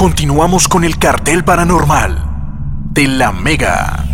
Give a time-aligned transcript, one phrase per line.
[0.00, 2.24] Continuamos con el cartel paranormal
[2.90, 4.09] de la Mega.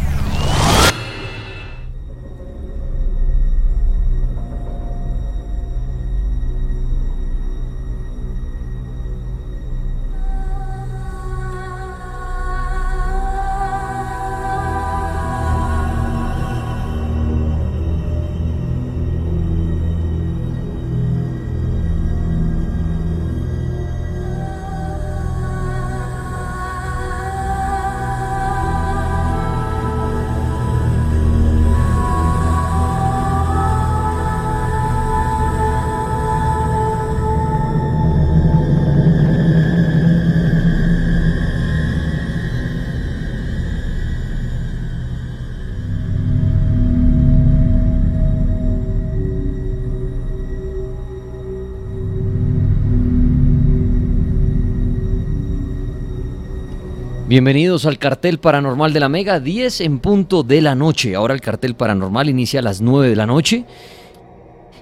[57.36, 61.14] Bienvenidos al cartel paranormal de la Mega, 10 en punto de la noche.
[61.14, 63.66] Ahora el cartel paranormal inicia a las 9 de la noche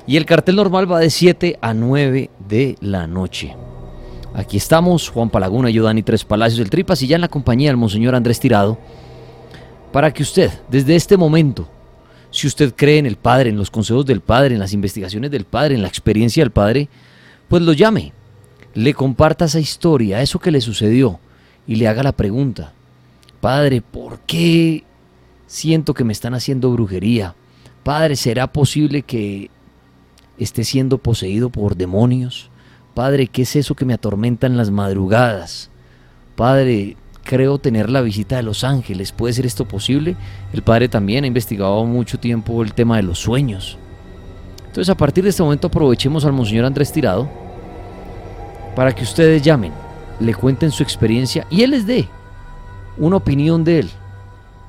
[0.07, 3.57] y el cartel normal va de 7 a 9 de la noche.
[4.35, 7.71] Aquí estamos, Juan Palaguna, yo, Dani Tres Palacios del Tripas y ya en la compañía
[7.71, 8.79] del Monseñor Andrés Tirado,
[9.91, 11.69] para que usted, desde este momento,
[12.31, 15.45] si usted cree en el Padre, en los consejos del Padre, en las investigaciones del
[15.45, 16.89] Padre, en la experiencia del Padre,
[17.49, 18.13] pues lo llame,
[18.75, 21.19] le comparta esa historia, eso que le sucedió
[21.67, 22.73] y le haga la pregunta,
[23.41, 24.85] Padre, ¿por qué
[25.47, 27.35] siento que me están haciendo brujería?
[27.83, 29.51] Padre, ¿será posible que
[30.39, 32.51] esté siendo poseído por demonios?
[32.95, 35.71] Padre, ¿qué es eso que me atormenta en las madrugadas?
[36.37, 39.13] Padre, creo tener la visita de los ángeles.
[39.13, 40.17] ¿Puede ser esto posible?
[40.53, 43.79] El Padre también ha investigado mucho tiempo el tema de los sueños.
[44.67, 47.29] Entonces, a partir de este momento aprovechemos al Monseñor Andrés Tirado
[48.75, 49.84] para que ustedes llamen
[50.25, 52.09] le cuenten su experiencia y él les dé
[52.97, 53.91] una opinión de él.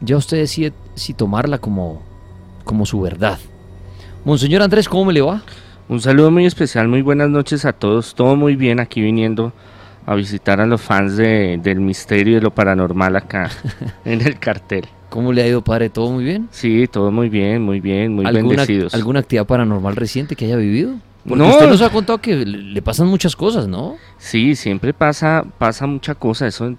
[0.02, 2.02] Ya usted decide si tomarla como,
[2.64, 3.40] como su verdad.
[4.24, 5.44] Monseñor Andrés, ¿cómo me le va?
[5.88, 8.16] Un saludo muy especial, muy buenas noches a todos.
[8.16, 9.54] Todo muy bien aquí viniendo
[10.06, 13.50] a visitar a los fans de, del misterio y de lo paranormal acá
[14.06, 14.86] en el cartel.
[15.10, 15.90] ¿Cómo le ha ido, padre?
[15.90, 16.50] ¿Todo muy bien?
[16.52, 18.94] Sí, todo muy bien, muy bien, muy bendecidos.
[18.94, 20.96] ¿Alguna actividad paranormal reciente que haya vivido?
[21.28, 23.98] Porque no, usted nos ha contado que le pasan muchas cosas, ¿no?
[24.18, 26.46] Sí, siempre pasa, pasa mucha cosa.
[26.46, 26.76] Eso,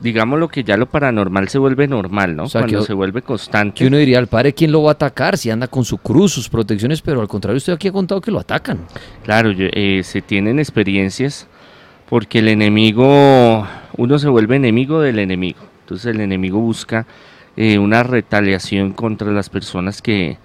[0.00, 2.48] digamos lo que ya lo paranormal se vuelve normal, ¿no?
[2.48, 3.82] Cuando se vuelve constante.
[3.82, 5.38] Y uno diría, al padre, ¿quién lo va a atacar?
[5.38, 8.30] Si anda con su cruz, sus protecciones, pero al contrario, usted aquí ha contado que
[8.30, 8.80] lo atacan.
[9.24, 11.48] Claro, eh, se tienen experiencias
[12.08, 13.66] porque el enemigo,
[13.96, 15.60] uno se vuelve enemigo del enemigo.
[15.80, 17.06] Entonces el enemigo busca
[17.56, 20.38] eh, una retaliación contra las personas que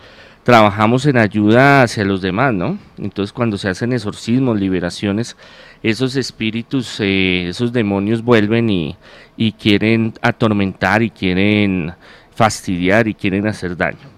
[0.44, 2.78] trabajamos en ayuda hacia los demás, ¿no?
[2.98, 5.38] Entonces cuando se hacen exorcismos, liberaciones,
[5.82, 8.98] esos espíritus, eh, esos demonios vuelven y,
[9.38, 11.94] y quieren atormentar y quieren
[12.36, 14.14] fastidiar y quieren hacer daño.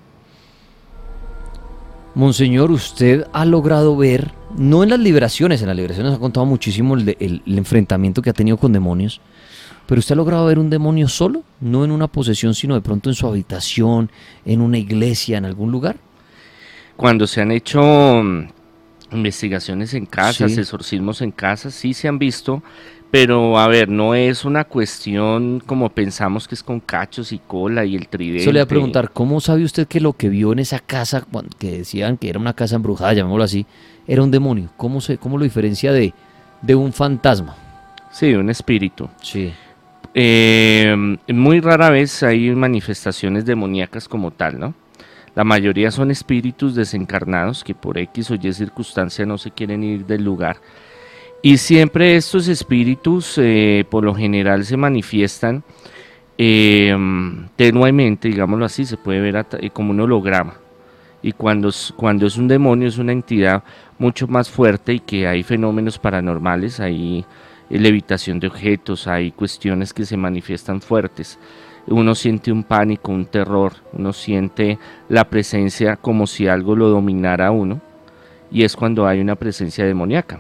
[2.16, 6.96] Monseñor, usted ha logrado ver, no en las liberaciones, en las liberaciones ha contado muchísimo
[6.96, 9.20] el, el, enfrentamiento que ha tenido con demonios,
[9.86, 13.10] pero usted ha logrado ver un demonio solo, no en una posesión, sino de pronto
[13.10, 14.10] en su habitación,
[14.46, 15.98] en una iglesia, en algún lugar
[16.96, 18.48] cuando se han hecho mm,
[19.12, 22.64] investigaciones en casas, exorcismos en casas, sí se han visto,
[23.12, 27.86] pero a ver, no es una cuestión como pensamos que es con cachos y cola
[27.86, 28.46] y el tridente.
[28.46, 31.26] Yo le voy a preguntar, ¿cómo sabe usted que lo que vio en esa casa,
[31.58, 33.66] que decían que era una casa embrujada, llamémoslo así,
[34.08, 34.70] era un demonio?
[34.78, 36.14] ¿Cómo, se, cómo lo diferencia de,
[36.62, 37.56] de un fantasma?
[38.12, 39.10] Sí, un espíritu.
[39.22, 39.54] Sí.
[40.14, 44.74] Eh, muy rara vez hay manifestaciones demoníacas como tal, ¿no?
[45.36, 50.06] La mayoría son espíritus desencarnados que por X o Y circunstancia no se quieren ir
[50.06, 50.58] del lugar.
[51.42, 55.64] Y siempre estos espíritus eh, por lo general se manifiestan
[56.38, 56.96] eh,
[57.58, 60.56] tenuemente, digámoslo así, se puede ver eh, como un holograma.
[61.22, 63.64] Y cuando, cuando es un demonio es una entidad
[64.00, 67.26] mucho más fuerte y que hay fenómenos paranormales, hay
[67.70, 71.40] levitación de objetos, hay cuestiones que se manifiestan fuertes
[71.88, 74.80] uno siente un pánico, un terror, uno siente
[75.10, 77.82] la presencia como si algo lo dominara a uno,
[78.52, 80.40] y es cuando hay una presencia demoníaca.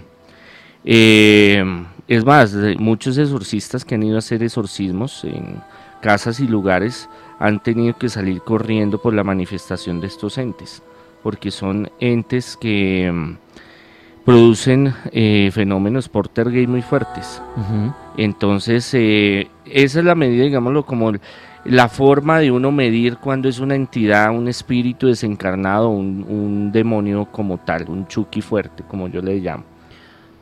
[0.83, 1.63] Eh,
[2.07, 5.62] es más, muchos exorcistas que han ido a hacer exorcismos en
[6.01, 7.09] casas y lugares
[7.39, 10.83] han tenido que salir corriendo por la manifestación de estos entes,
[11.24, 13.44] porque son entes que mm,
[14.25, 17.42] producen eh, fenómenos portergay muy fuertes.
[18.18, 21.13] Entonces, eh, esa es la medida, digámoslo, como
[21.63, 27.60] la forma de uno medir cuando es una entidad, un espíritu desencarnado, un, demonio como
[27.60, 29.63] tal, un chuki fuerte, como yo le llamo.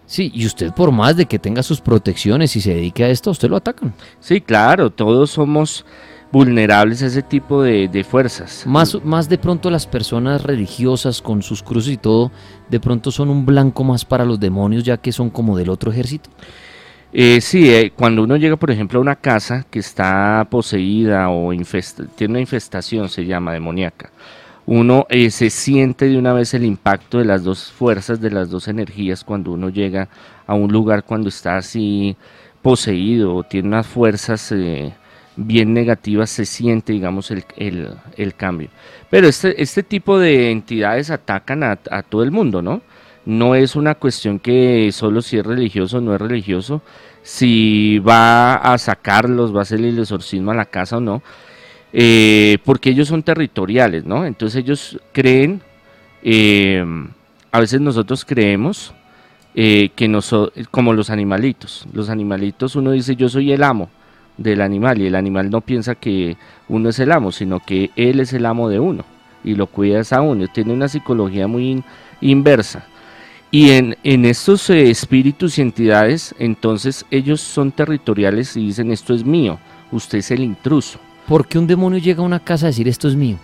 [0.05, 3.31] Sí, y usted por más de que tenga sus protecciones y se dedique a esto,
[3.31, 3.93] usted lo atacan.
[4.19, 5.85] Sí, claro, todos somos
[6.33, 8.63] vulnerables a ese tipo de, de fuerzas.
[8.65, 12.31] Más, más de pronto las personas religiosas con sus cruces y todo,
[12.69, 15.91] de pronto son un blanco más para los demonios ya que son como del otro
[15.91, 16.31] ejército.
[17.13, 21.53] Eh, sí, eh, cuando uno llega, por ejemplo, a una casa que está poseída o
[21.53, 24.09] infesta- tiene una infestación, se llama demoníaca,
[24.65, 28.49] uno eh, se siente de una vez el impacto de las dos fuerzas, de las
[28.49, 30.09] dos energías, cuando uno llega
[30.47, 32.17] a un lugar cuando está así
[32.63, 34.51] poseído o tiene unas fuerzas
[35.35, 38.69] bien negativas, se siente, digamos, el, el- el cambio.
[39.09, 42.81] Pero este, este tipo de entidades atacan a, todo el mundo, ¿no?
[43.25, 46.81] No es una cuestión que solo si es religioso o no es religioso,
[47.23, 51.23] si va a sacarlos, va a hacerle el exorcismo a la casa o no,
[51.93, 54.25] eh, porque ellos son territoriales, ¿no?
[54.25, 55.61] Entonces ellos creen,
[56.23, 56.83] eh,
[57.51, 58.93] a veces nosotros creemos
[59.55, 63.89] eh, que noso- como los animalitos, los animalitos uno dice yo soy el amo
[64.37, 66.37] del animal y el animal no piensa que
[66.67, 69.05] uno es el amo, sino que él es el amo de uno
[69.43, 71.83] y lo cuida es a uno, tiene una psicología muy in-
[72.21, 72.85] inversa.
[73.51, 79.13] Y en, en estos eh, espíritus y entidades, entonces ellos son territoriales y dicen esto
[79.13, 79.59] es mío,
[79.91, 80.97] usted es el intruso.
[81.27, 83.37] ¿Por qué un demonio llega a una casa a decir esto es mío?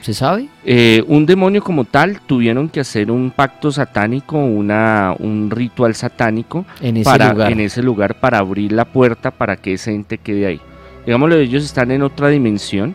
[0.00, 0.48] ¿Se sabe?
[0.64, 6.64] Eh, un demonio como tal tuvieron que hacer un pacto satánico, una, un ritual satánico
[6.80, 7.52] En ese para, lugar.
[7.52, 10.60] en ese lugar para abrir la puerta para que ese ente quede ahí.
[11.04, 12.94] Digámoslo, ellos están en otra dimensión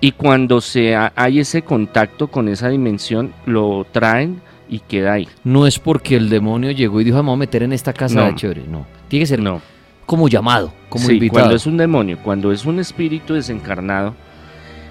[0.00, 5.28] y cuando se ha- hay ese contacto con esa dimensión, lo traen y queda ahí.
[5.42, 7.92] No es porque el demonio llegó y dijo, "Ah, me voy a meter en esta
[7.92, 8.26] casa No.
[8.26, 8.62] de chévere.
[8.70, 8.86] No.
[9.08, 9.60] Tiene que ser No.
[10.06, 11.40] como llamado, como Sí, invitado.
[11.40, 14.14] cuando es un demonio, cuando es un espíritu desencarnado,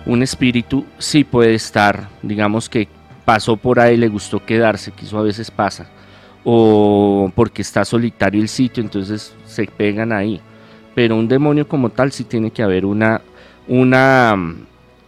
[0.05, 2.87] un espíritu sí puede estar, digamos que
[3.25, 5.87] pasó por ahí, le gustó quedarse, que eso a veces pasa,
[6.43, 10.41] o porque está solitario el sitio, entonces se pegan ahí.
[10.95, 13.21] Pero un demonio como tal sí tiene que haber una,
[13.67, 14.35] una,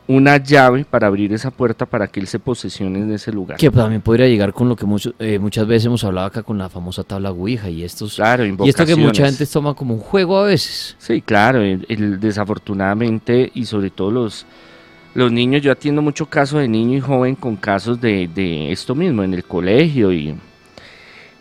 [0.07, 3.57] una llave para abrir esa puerta para que él se posesione en ese lugar.
[3.57, 6.57] Que también podría llegar con lo que mucho- eh, muchas veces hemos hablado acá con
[6.57, 8.15] la famosa tabla Ouija y estos...
[8.15, 10.95] Claro, y esto que mucha gente toma como un juego a veces.
[10.99, 14.45] Sí, claro, el- el- desafortunadamente y sobre todo los,
[15.15, 18.93] los niños, yo atiendo mucho casos de niño y joven con casos de, de esto
[18.93, 20.35] mismo en el colegio y,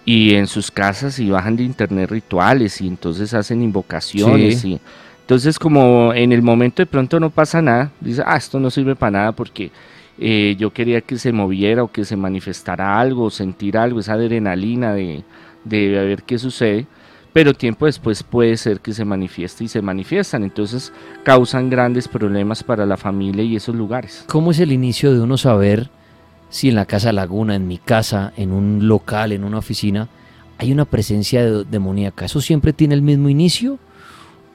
[0.06, 4.72] y en sus casas y bajan de internet rituales y entonces hacen invocaciones Sí.
[4.74, 4.80] y
[5.22, 8.94] entonces como en el momento de pronto no pasa nada, dice, ah, esto no sirve
[8.94, 9.70] para nada porque
[10.18, 14.94] eh, yo quería que se moviera o que se manifestara algo, sentir algo, esa adrenalina
[14.94, 15.24] de,
[15.64, 16.86] de ver qué sucede
[17.34, 20.92] pero tiempo después puede ser que se manifieste y se manifiestan, entonces
[21.24, 24.24] causan grandes problemas para la familia y esos lugares.
[24.28, 25.90] ¿Cómo es el inicio de uno saber
[26.48, 30.08] si en la casa Laguna, en mi casa, en un local, en una oficina,
[30.58, 32.24] hay una presencia de- demoníaca?
[32.24, 33.78] ¿Eso siempre tiene el mismo inicio?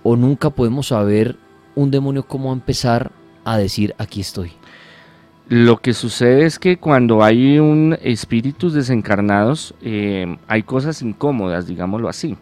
[0.02, 1.36] ¿O nunca podemos saber
[1.76, 3.12] un demonio cómo empezar
[3.44, 4.54] a decir aquí estoy?
[5.50, 12.08] Lo que sucede es que cuando hay un espíritus desencarnados, eh, hay cosas incómodas, digámoslo
[12.08, 12.38] así,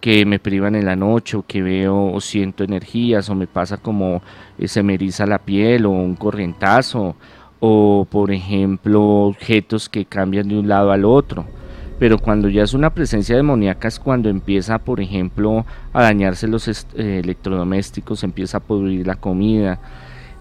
[0.00, 3.76] que me privan en la noche o que veo o siento energías o me pasa
[3.76, 4.22] como
[4.58, 7.16] eh, se me eriza la piel o un corrientazo
[7.60, 11.44] o por ejemplo objetos que cambian de un lado al otro.
[11.98, 16.66] Pero cuando ya es una presencia demoníaca es cuando empieza, por ejemplo, a dañarse los
[16.66, 19.78] eh, electrodomésticos, se empieza a pudrir la comida,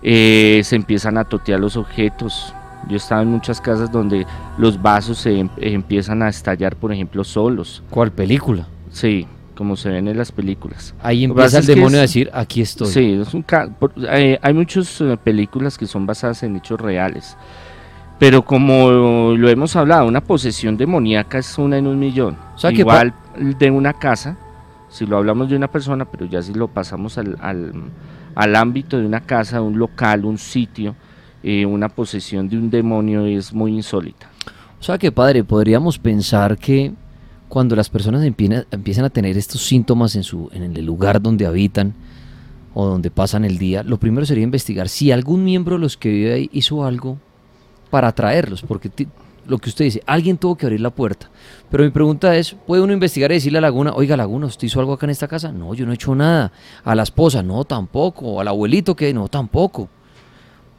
[0.01, 2.53] eh, se empiezan a totear los objetos.
[2.87, 4.25] Yo he estado en muchas casas donde
[4.57, 7.83] los vasos se em- empiezan a estallar, por ejemplo, solos.
[7.89, 8.65] ¿Cuál película?
[8.89, 9.27] Sí,
[9.59, 10.95] como se ven en las películas.
[11.03, 12.87] Ahí empieza el es demonio a decir aquí estoy.
[12.87, 13.43] Sí, es un
[14.09, 17.35] eh, hay muchas eh, películas que son basadas en hechos reales.
[18.19, 18.89] Pero como
[19.35, 22.37] lo hemos hablado, una posesión demoníaca es una en un millón.
[22.55, 24.37] O sea que Igual de una casa,
[24.89, 27.73] si lo hablamos de una persona, pero ya si lo pasamos al, al-
[28.35, 30.95] al ámbito de una casa, un local, un sitio,
[31.43, 34.29] eh, una posesión de un demonio es muy insólita.
[34.79, 36.93] O sea que, padre, podríamos pensar que
[37.49, 41.93] cuando las personas empie- empiezan a tener estos síntomas en, el lugar donde habitan
[42.73, 46.09] o donde pasan el día, lo primero sería investigar si algún miembro de los que
[46.09, 47.17] vive ahí hizo algo
[47.89, 48.91] para atraerlos, porque
[49.47, 51.31] lo que usted dice, alguien tuvo que abrir la puerta.
[51.71, 54.79] Pero mi pregunta es, ¿puede uno investigar y decirle a Laguna, oiga Laguna, ¿usted hizo
[54.79, 55.51] algo acá en esta casa?
[55.51, 56.51] No, yo no he hecho nada.
[56.83, 58.39] A la esposa, no, tampoco.
[58.39, 59.89] Al abuelito, que no, tampoco.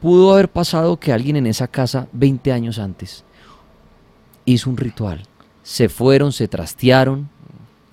[0.01, 3.25] Pudo haber pasado que alguien en esa casa 20 años antes
[4.45, 5.23] hizo un ritual.
[5.71, 7.29] Se fueron, se trastearon,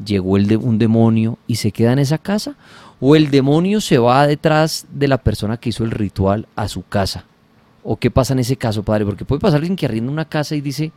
[0.05, 2.57] llegó el de un demonio y se queda en esa casa.
[2.99, 6.83] O el demonio se va detrás de la persona que hizo el ritual a su
[6.83, 7.25] casa.
[7.85, 9.05] ¿O qué pasa en ese caso, padre?
[9.05, 10.91] Porque puede pasar alguien que arrienda una casa y dice,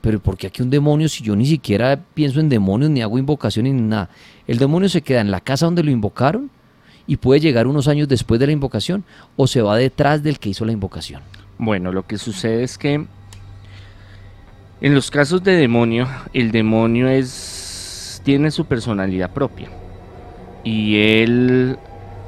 [0.00, 3.18] Pero ¿por qué aquí un demonio si yo ni siquiera pienso en demonios, ni hago
[3.18, 4.08] invocación, ni nada?
[4.46, 6.48] El demonio se queda en la casa donde lo invocaron
[7.08, 9.02] y puede llegar unos años después de la invocación
[9.34, 11.22] o se va detrás del que hizo la invocación.
[11.58, 13.04] Bueno, lo que sucede es que
[14.84, 19.70] en los casos de demonio, el demonio es tiene su personalidad propia
[20.62, 21.78] y él,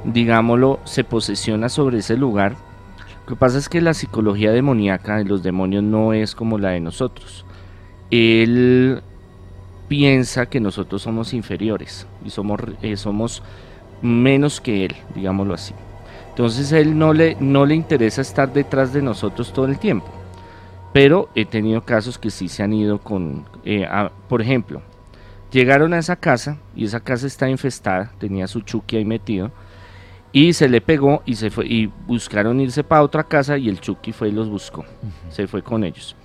[0.05, 2.55] digámoslo, se posesiona sobre ese lugar.
[3.27, 6.71] Lo que pasa es que la psicología demoníaca de los demonios no es como la
[6.71, 7.45] de nosotros.
[8.09, 9.03] Él
[9.87, 13.43] piensa que nosotros somos inferiores y somos, eh, somos
[14.01, 15.75] menos que él, digámoslo así.
[16.29, 20.16] Entonces él no le, no le interesa estar detrás de nosotros todo el tiempo.
[20.93, 23.87] Pero he tenido casos que sí se han ido con, eh,
[24.27, 24.81] por ejemplo,
[25.51, 29.51] llegaron a esa casa y esa casa está infestada, tenía su chucky ahí metido
[30.31, 33.79] y se le pegó y se fue y buscaron irse para otra casa y el
[33.79, 34.85] chucky fue y los buscó,
[35.29, 36.15] se fue con ellos.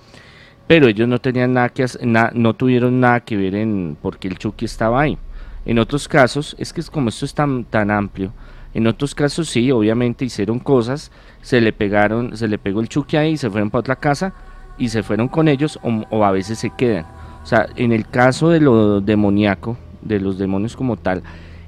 [0.65, 1.85] Pero ellos no tenían nada que
[2.33, 5.17] no tuvieron nada que ver en porque el chucky estaba ahí.
[5.65, 8.33] En otros casos, es que es como esto es tan, tan amplio,
[8.73, 13.17] en otros casos sí, obviamente hicieron cosas, se le pegaron, se le pegó el chuki
[13.17, 14.33] ahí, se fueron para otra casa
[14.77, 17.05] y se fueron con ellos o, a veces se quedan.
[17.43, 21.23] O sea, en el caso de lo demoníaco, de los demonios como tal,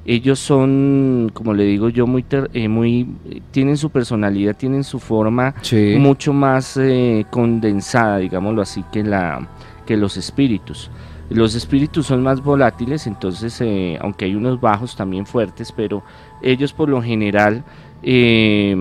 [0.06, 3.08] ellos son, como le digo yo, muy, eh, muy
[3.52, 5.56] tienen su personalidad, tienen su forma
[5.98, 9.48] mucho más eh, condensada, digámoslo así, que la
[9.86, 10.90] que los espíritus.
[11.30, 16.04] Los espíritus son más volátiles, entonces, eh, aunque hay unos bajos también fuertes, pero
[16.42, 17.64] ellos por lo general
[18.04, 18.76] eh,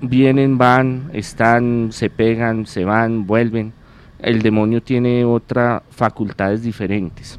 [0.00, 3.72] vienen, van, están, se pegan, se van, vuelven.
[4.18, 7.38] El demonio tiene otras facultades diferentes.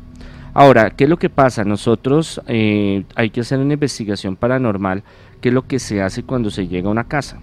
[0.54, 1.64] Ahora, ¿qué es lo que pasa?
[1.64, 5.04] Nosotros eh, hay que hacer una investigación paranormal,
[5.42, 7.40] ¿qué es lo que se hace cuando se llega a una casa?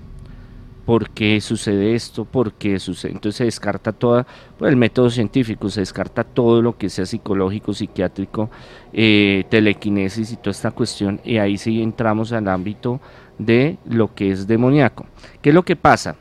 [0.86, 3.12] por qué sucede esto, por qué sucede.
[3.12, 4.24] Entonces se descarta todo,
[4.56, 8.48] por el método científico, se descarta todo lo que sea psicológico, psiquiátrico,
[8.92, 13.00] eh, telequinesis y toda esta cuestión, y ahí sí entramos al ámbito
[13.38, 15.06] de lo que es demoníaco.
[15.42, 16.16] ¿Qué es lo que pasa?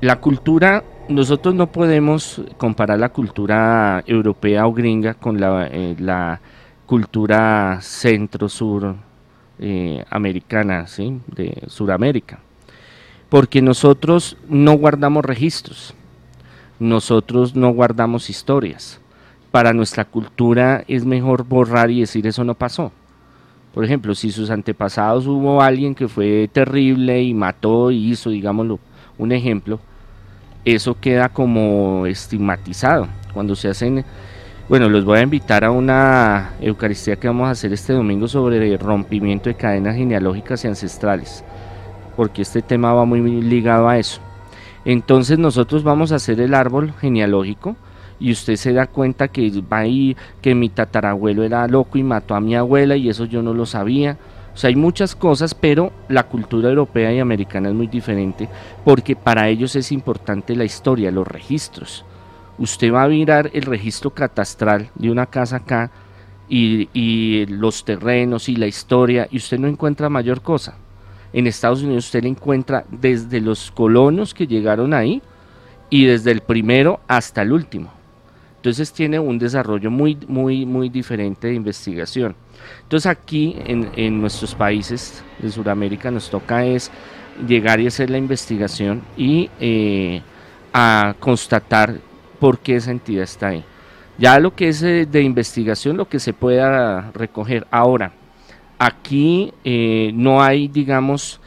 [0.00, 6.38] La cultura, nosotros no podemos comparar la cultura europea o gringa con la, eh,
[6.86, 8.96] cultura centro-sur
[9.58, 11.20] eh, americana, ¿sí?
[11.26, 12.40] de Suramérica
[13.28, 15.94] porque nosotros no guardamos registros,
[16.78, 19.00] nosotros no guardamos historias.
[19.50, 22.92] Para nuestra cultura es mejor borrar y decir eso no pasó.
[23.74, 28.78] Por ejemplo, si sus antepasados hubo alguien que fue terrible y mató y hizo, digámoslo,
[29.18, 29.80] un ejemplo,
[30.64, 33.08] eso queda como estigmatizado.
[33.32, 34.04] Cuando se hacen,
[34.68, 38.72] bueno, los voy a invitar a una Eucaristía que vamos a hacer este domingo sobre
[38.72, 41.44] el rompimiento de cadenas genealógicas y ancestrales
[42.18, 44.20] porque este tema va muy ligado a eso.
[44.84, 47.76] Entonces nosotros vamos a hacer el árbol genealógico
[48.20, 52.34] y usted se da cuenta que va ahí, que mi tatarabuelo era loco y mató
[52.34, 54.18] a mi abuela y eso yo no lo sabía.
[54.54, 58.48] O sea, hay muchas cosas, pero la cultura europea y americana es muy diferente
[58.84, 62.04] porque para ellos es importante la historia, los registros.
[62.58, 65.90] Usted va a mirar el registro catastral de una casa acá
[66.48, 70.74] y, y los terrenos y la historia y usted no encuentra mayor cosa
[71.32, 75.22] en Estados Unidos usted encuentra desde los colonos que llegaron ahí
[75.90, 77.97] y desde el primero hasta el último.
[78.68, 82.36] Entonces tiene un desarrollo muy, muy, muy diferente de investigación.
[82.82, 86.90] Entonces aquí en, nuestros países de Sudamérica nos toca es
[87.46, 90.20] llegar y hacer la investigación y eh,
[90.72, 91.94] a constatar
[92.38, 93.64] por qué esa entidad está ahí.
[94.18, 98.12] Ya lo que es eh, de investigación, lo que se pueda recoger ahora,
[98.78, 101.40] Aquí eh, no hay, digamos,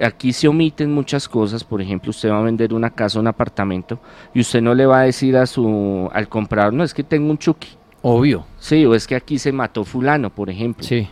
[0.00, 1.64] aquí se omiten muchas cosas.
[1.64, 3.98] Por ejemplo, usted va a vender una casa, un apartamento,
[4.34, 7.30] y usted no le va a decir a su al comprador, no, es que tengo
[7.30, 7.68] un chucky.
[8.02, 8.46] Obvio.
[8.58, 10.84] Sí, o es que aquí se mató fulano, por ejemplo.
[10.84, 11.08] Sí.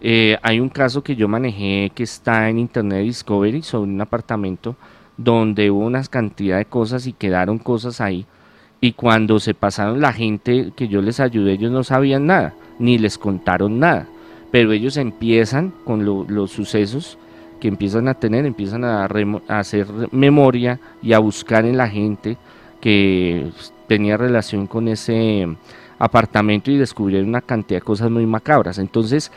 [0.00, 4.76] Eh, hay un caso que yo manejé que está en Internet Discovery sobre un apartamento
[5.16, 8.26] donde hubo una cantidad de cosas y quedaron cosas ahí.
[8.80, 12.98] Y cuando se pasaron la gente que yo les ayudé, ellos no sabían nada, ni
[12.98, 14.06] les contaron nada
[14.50, 17.18] pero ellos empiezan con los sucesos
[17.60, 19.08] que empiezan a tener, empiezan a,
[19.48, 22.36] hacer memoria y a buscar en la gente
[22.80, 23.50] que
[23.86, 25.46] tenía relación con ese
[25.98, 28.78] apartamento y descubrieron una cantidad de cosas muy macabras.
[28.78, 29.30] Entonces,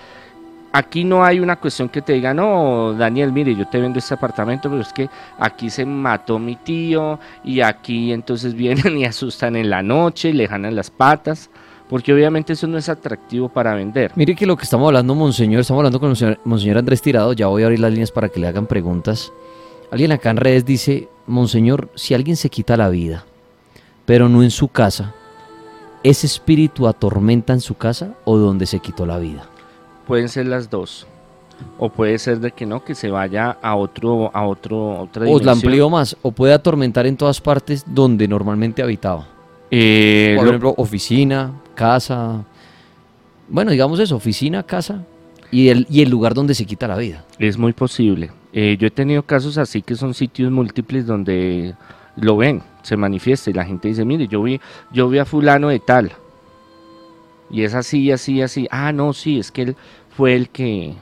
[0.71, 4.13] aquí no hay una cuestión que te diga, no, Daniel, mire, yo te vendo este
[4.13, 5.09] apartamento, pero es que
[5.39, 10.47] aquí se mató mi tío y aquí entonces vienen y asustan en la noche, le
[10.47, 11.49] jalan las patas
[11.89, 14.12] porque obviamente eso no es atractivo para vender.
[14.15, 17.48] Mire que lo que estamos hablando, Monseñor, estamos hablando con el Monseñor Andrés Tirado, ya
[17.48, 19.34] voy a abrir las líneas para que le hagan preguntas.
[19.91, 23.25] Alguien acá en redes dice, Monseñor, si alguien se quita la vida,
[24.05, 25.13] pero no en su casa,
[26.03, 29.46] ¿ese espíritu atormenta en su casa o donde se quitó la vida?
[30.08, 31.08] Pueden ser las dos.
[31.77, 35.25] O puede ser de que no, que se vaya a otro, a otro, otra O
[35.25, 35.50] la dimensión.
[35.50, 39.27] amplió más, o puede atormentar en todas partes donde normalmente habitaba.
[39.69, 42.43] Eh, Por lo- ejemplo, oficina, casa.
[43.48, 45.05] Bueno, digamos eso, oficina, casa
[45.50, 47.24] y el, y el lugar donde se quita la vida.
[47.39, 48.31] Es muy posible.
[48.51, 51.74] Eh, yo he tenido casos así que son sitios múltiples donde
[52.17, 54.59] lo ven, se manifiesta y la gente dice, mire, yo vi,
[54.91, 56.12] yo vi a fulano de tal.
[57.50, 58.67] Y es así, así, así.
[58.69, 59.75] Ah, no, sí, es que él
[60.17, 60.95] fue el que,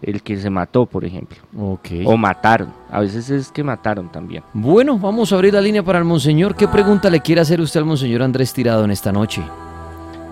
[0.00, 1.36] el que se mató, por ejemplo.
[1.54, 1.88] Ok.
[2.06, 2.72] O mataron.
[2.90, 4.42] A veces es que mataron también.
[4.54, 6.56] Bueno, vamos a abrir la línea para el Monseñor.
[6.56, 9.42] ¿Qué pregunta le quiere hacer usted al Monseñor Andrés Tirado en esta noche?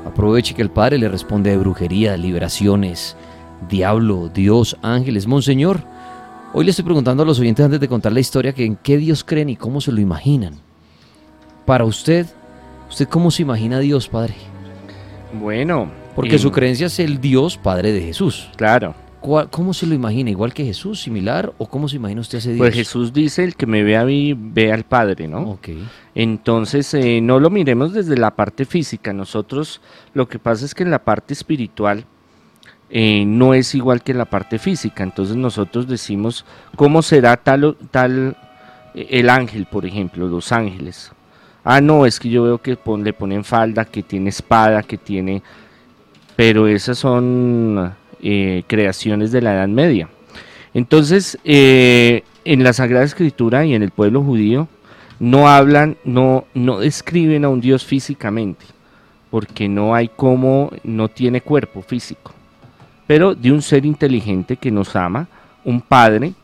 [0.06, 3.16] Aproveche que el Padre le responde de brujería, liberaciones,
[3.68, 5.26] diablo, Dios, ángeles.
[5.26, 5.80] Monseñor,
[6.52, 8.98] hoy le estoy preguntando a los oyentes antes de contar la historia que en qué
[8.98, 10.54] Dios creen y cómo se lo imaginan.
[11.64, 12.24] Para usted,
[12.88, 14.34] ¿usted cómo se imagina a Dios, Padre?
[15.40, 15.90] Bueno.
[16.14, 18.48] Porque su creencia es el Dios Padre de Jesús.
[18.56, 18.94] Claro.
[19.26, 20.30] ¿Cuál- ¿Cómo se lo imagina?
[20.30, 21.00] ¿Igual que Jesús?
[21.00, 21.52] ¿Similar?
[21.58, 22.58] ¿O cómo se imagina usted ese Dios?
[22.60, 25.40] Pues Jesús dice, el que me ve a mí, ve al Padre, ¿no?
[25.50, 25.70] Ok.
[26.14, 29.12] Entonces, eh, no lo miremos desde la parte física.
[29.12, 29.80] Nosotros,
[30.14, 32.04] lo que pasa es que en la parte espiritual
[32.88, 35.02] eh, no es igual que en la parte física.
[35.02, 36.44] Entonces nosotros decimos,
[36.76, 38.36] ¿cómo será tal, tal
[38.94, 41.10] eh, el ángel, por ejemplo, los ángeles?
[41.64, 44.96] Ah, no, es que yo veo que pon- le ponen falda, que tiene espada, que
[44.98, 45.42] tiene...
[46.36, 47.92] Pero esas son
[48.22, 50.08] eh, creaciones de la Edad Media.
[50.74, 54.68] Entonces, eh, en la Sagrada Escritura y en el pueblo judío,
[55.18, 58.66] no hablan, no, no describen a un Dios físicamente,
[59.30, 62.32] porque no hay como, no tiene cuerpo físico,
[63.06, 65.28] pero de un ser inteligente que nos ama,
[65.64, 66.34] un padre.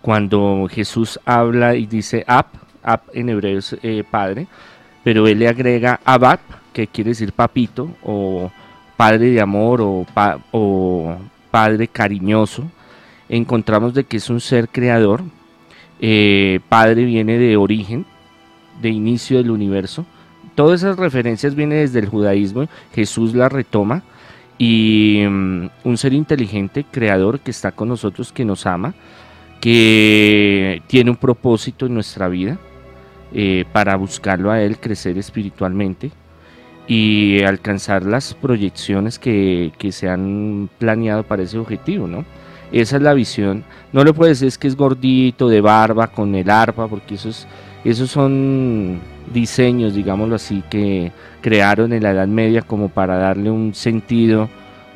[0.00, 2.46] Cuando Jesús habla y dice Ab,
[2.82, 4.46] Ab en hebreo es eh, padre,
[5.02, 6.40] pero él le agrega Abad,
[6.72, 8.50] que quiere decir papito, o
[8.96, 10.06] padre de amor, o,
[10.52, 11.16] o
[11.50, 12.64] padre cariñoso.
[13.28, 15.22] Encontramos de que es un ser creador,
[16.00, 18.04] eh, padre viene de origen,
[18.82, 20.04] de inicio del universo.
[20.54, 24.02] Todas esas referencias vienen desde el judaísmo, Jesús las retoma
[24.58, 28.94] y mm, un ser inteligente, creador que está con nosotros, que nos ama,
[29.60, 32.58] que tiene un propósito en nuestra vida
[33.32, 36.10] eh, para buscarlo a Él, crecer espiritualmente
[36.86, 42.24] y alcanzar las proyecciones que, que se han planeado para ese objetivo, ¿no?
[42.72, 43.64] Esa es la visión.
[43.92, 47.46] No le puedes decir es que es gordito, de barba, con el arpa, porque esos,
[47.84, 49.00] esos son
[49.32, 54.48] diseños, digámoslo así, que crearon en la Edad Media como para darle un sentido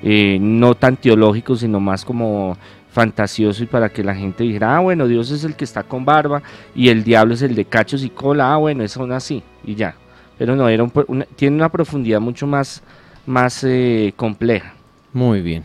[0.02, 2.56] eh, no tan teológico, sino más como
[2.90, 6.04] fantasioso y para que la gente dijera, ah, bueno, Dios es el que está con
[6.04, 6.42] barba
[6.74, 9.74] y el diablo es el de cachos y cola, ah, bueno, eso son así y
[9.74, 9.94] ya.
[10.38, 12.82] Pero no, era un pro- una- tiene una profundidad mucho más,
[13.26, 14.72] más eh, compleja.
[15.12, 15.64] Muy bien.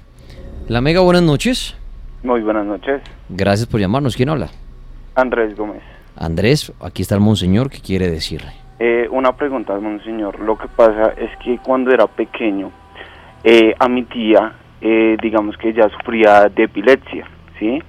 [0.67, 1.75] La Mega, buenas noches.
[2.23, 4.15] Muy buenas noches, Gracias por llamarnos.
[4.15, 4.49] ¿Quién habla?
[5.15, 5.81] Andrés Gómez.
[6.15, 8.51] Andrés, aquí está el Monseñor que quiere decirle.
[8.79, 10.39] Eh, una pregunta, monseñor.
[10.39, 12.71] Lo que pasa es que cuando era pequeño,
[13.43, 17.27] eh, a mi tía, eh, digamos que ella sufría de epilepsia,
[17.59, 17.81] ¿sí?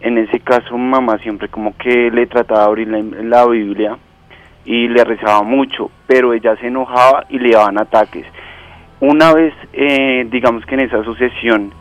[0.00, 3.98] En ese caso, mamá siempre como que le trataba de abrir la, la Biblia
[4.66, 8.26] y le rezaba mucho, pero ella se enojaba y le daban ataques.
[9.00, 11.72] Una vez, eh, digamos que en esa sucesión,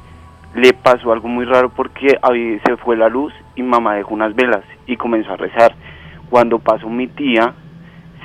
[0.55, 4.33] le pasó algo muy raro porque había- se fue la luz y mamá dejó unas
[4.35, 5.75] velas y comenzó a rezar.
[6.29, 7.53] Cuando pasó mi tía,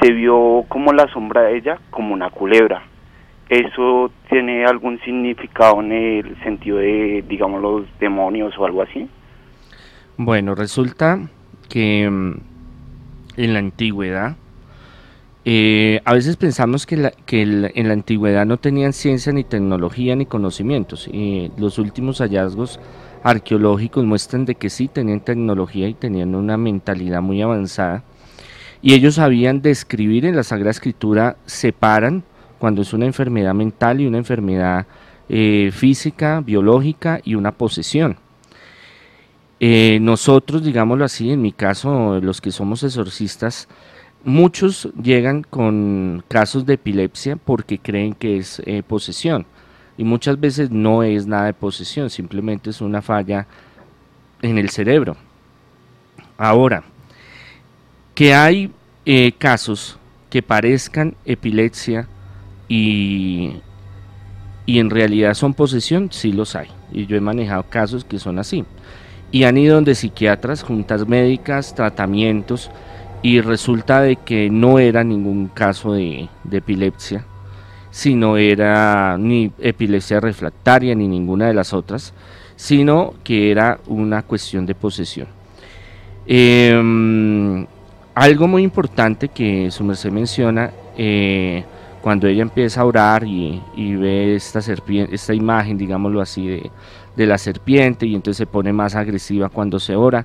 [0.00, 2.82] se vio como la sombra de ella, como una culebra.
[3.48, 9.08] ¿Eso tiene algún significado en el sentido de, digamos, los demonios o algo así?
[10.16, 11.18] Bueno, resulta
[11.68, 12.32] que mm,
[13.36, 14.36] en la antigüedad,
[15.44, 21.08] eh, a veces pensamos que, en la antigüedad no tenían ciencia ni tecnología ni conocimientos.
[21.08, 22.78] Y los últimos hallazgos
[23.22, 28.04] arqueológicos muestran de que sí tenían tecnología y tenían una mentalidad muy avanzada.
[28.82, 32.24] Y ellos sabían describir en la Sagrada Escritura, separan
[32.58, 34.86] cuando es una enfermedad mental y una enfermedad
[35.28, 38.16] eh, física, biológica y una posesión.
[39.62, 43.68] Eh, nosotros, digámoslo así, en mi caso, los que somos exorcistas,
[44.24, 49.46] muchos llegan con casos de epilepsia porque creen que es eh, posesión.
[49.96, 53.46] Y muchas veces no es nada de posesión, simplemente es una falla
[54.40, 55.16] en el cerebro.
[56.38, 56.82] Ahora,
[58.14, 58.70] que hay
[59.04, 59.98] eh, casos
[60.30, 62.08] que parezcan epilepsia
[62.68, 63.56] y,
[64.64, 66.68] y en realidad son posesión, sí los hay.
[66.92, 68.64] Y yo he manejado casos que son así
[69.32, 72.70] y han ido donde psiquiatras, juntas médicas, tratamientos
[73.22, 77.24] y resulta de que no era ningún caso de, epilepsia,
[77.90, 82.14] sino era ni epilepsia refractaria ni ninguna de las otras,
[82.56, 85.28] sino que era una cuestión de posesión.
[86.26, 87.66] Em,
[88.14, 91.64] algo muy importante que su merced menciona, eh,
[92.00, 94.60] cuando ella empieza a orar y, ve esta,
[95.10, 96.70] esta imagen, digámoslo así, de,
[97.16, 100.24] de la serpiente y entonces se pone más agresiva cuando se ora,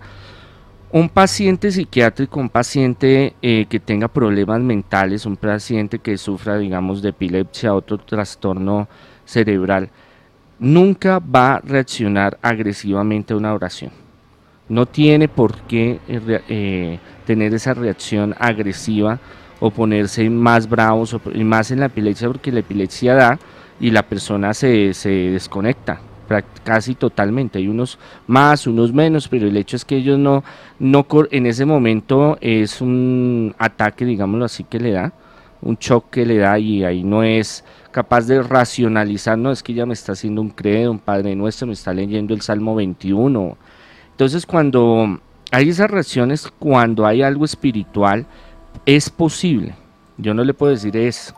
[0.96, 7.02] un paciente psiquiátrico, un paciente eh, que tenga problemas mentales, un paciente que sufra, digamos,
[7.02, 8.88] de epilepsia, otro trastorno
[9.26, 9.90] cerebral,
[10.58, 13.92] nunca va a reaccionar agresivamente a una oración.
[14.70, 19.20] No tiene por qué eh, eh, tener esa reacción agresiva
[19.60, 23.40] o ponerse más bravos, o, más en la epilepsia, porque la epilepsia da
[23.82, 26.00] y la persona se, se desconecta
[26.64, 27.60] casi totalmente.
[27.60, 30.44] Hay unos más, unos menos, pero el hecho es que ellos no,
[30.80, 35.14] no en ese momento es un ataque, digámoslo así, que le da,
[35.62, 39.74] un choque que le da y ahí no es capaz de racionalizar, no es que
[39.74, 43.58] ya me está haciendo un credo, un Padre Nuestro, me está leyendo el Salmo 21.
[44.12, 45.20] Entonces cuando
[45.52, 48.26] hay esas reacciones, cuando hay algo espiritual,
[48.86, 49.76] es posible.
[50.18, 51.34] Yo no le puedo decir es,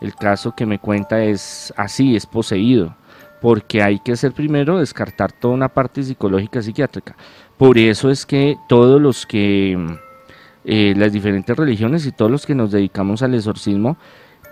[0.00, 2.94] el caso que me cuenta es así, es poseído
[3.42, 7.16] porque hay que hacer primero descartar toda una parte psicológica psiquiátrica.
[7.58, 9.76] Por eso es que todos los que,
[10.64, 13.96] eh, las diferentes religiones y todos los que nos dedicamos al exorcismo,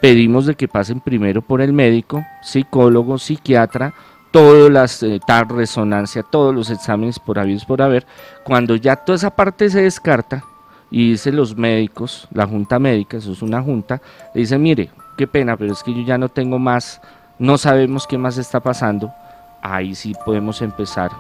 [0.02, 3.94] pedimos de que pasen primero por el médico, psicólogo, psiquiatra,
[4.32, 8.04] todas las eh, tal resonancia, todos los exámenes por habidos por haber.
[8.42, 10.42] Cuando ya toda esa parte se descarta
[10.90, 14.02] y dicen los médicos, la junta médica, eso es una junta,
[14.34, 17.00] le dice, mire, qué pena, pero es que yo ya no tengo más
[17.40, 19.12] no sabemos qué más está pasando,
[19.62, 21.10] ahí sí podemos empezar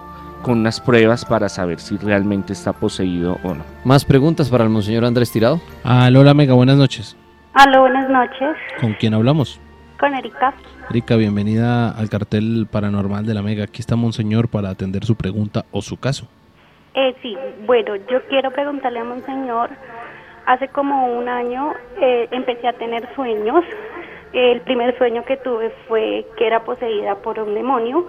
[0.42, 3.64] con unas pruebas para saber si realmente está poseído o no.
[3.84, 5.60] ¿Más preguntas para el Monseñor Andrés Tirado?
[5.82, 7.16] Aló, hola Mega, buenas noches.
[7.54, 8.54] Aló, buenas noches.
[8.80, 9.58] ¿Con quién hablamos?
[9.98, 10.52] Con Erika.
[10.90, 13.64] Erika, bienvenida al cartel paranormal de la Mega.
[13.64, 16.28] Aquí está Monseñor para atender su pregunta o su caso.
[16.94, 17.34] Eh, sí,
[17.66, 19.70] bueno, yo quiero preguntarle a Monseñor,
[20.46, 23.64] hace como un año eh, empecé a tener sueños
[24.32, 28.06] el primer sueño que tuve fue que era poseída por un demonio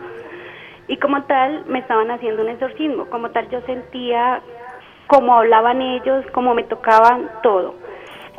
[0.87, 4.41] y como tal me estaban haciendo un exorcismo, como tal yo sentía
[5.07, 7.75] cómo hablaban ellos, cómo me tocaban todo.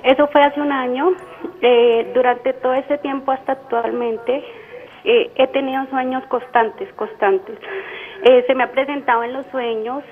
[0.03, 1.12] Eso fue hace un año.
[1.61, 4.45] Eh, durante todo ese tiempo hasta actualmente
[5.05, 7.59] eh, he tenido sueños constantes, constantes.
[8.25, 10.03] Eh, se me ha presentado en los sueños.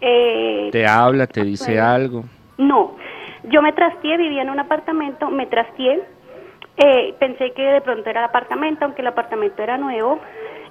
[0.00, 2.24] ¿Te habla, te dice algo?
[2.56, 2.96] No,
[3.44, 6.02] yo me trasteé, vivía en un apartamento, me trasteé,
[6.78, 10.20] eh, pensé que de pronto era el apartamento, aunque el apartamento era nuevo.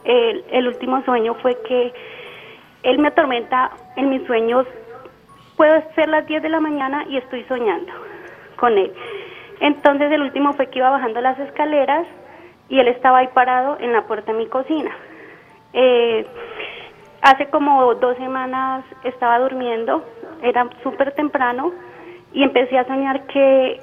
[0.06, 1.94] el último sueño fue que
[2.84, 4.66] él me atormenta en mis sueños.
[5.58, 7.92] Puedo ser las 10 de la mañana y estoy soñando
[8.56, 8.94] con él.
[9.60, 12.06] Entonces el último fue que iba bajando las escaleras
[12.70, 14.92] y él estaba ahí parado en la puerta de mi cocina.
[15.74, 16.26] Eh,
[17.22, 20.04] hace como dos semanas estaba durmiendo,
[20.42, 21.72] era súper temprano
[22.34, 23.80] y empecé a soñar que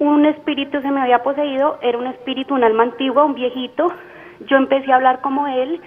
[0.00, 3.92] un espíritu se me había poseído, era un espíritu, un alma antigua, un viejito.
[4.46, 5.80] Yo empecé a hablar como él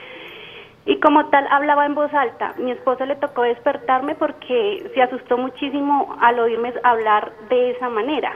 [0.86, 2.54] y como tal hablaba en voz alta.
[2.60, 8.32] Mi esposo le tocó despertarme porque se asustó muchísimo al oírme hablar de esa manera.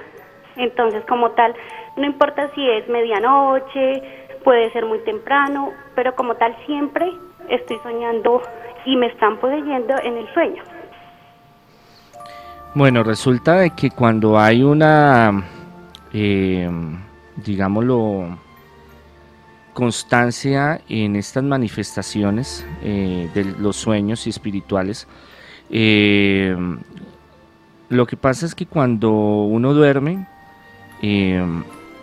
[0.56, 1.54] Entonces, como tal,
[1.96, 4.02] no importa si es medianoche,
[4.44, 7.12] puede ser muy temprano, pero como tal siempre
[7.50, 8.42] estoy soñando
[8.86, 10.64] y me están poseyendo en el sueño.
[12.74, 15.44] Bueno, resulta de que cuando hay una
[16.20, 16.68] eh,
[17.46, 18.40] digámoslo,
[19.74, 25.08] constancia en estas manifestaciones eh, de los sueños espirituales.
[25.70, 26.58] Eh,
[27.90, 30.28] lo que pasa es que cuando uno duerme,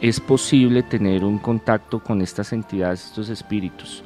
[0.00, 4.04] es posible tener un contacto con estas entidades, estos espíritus.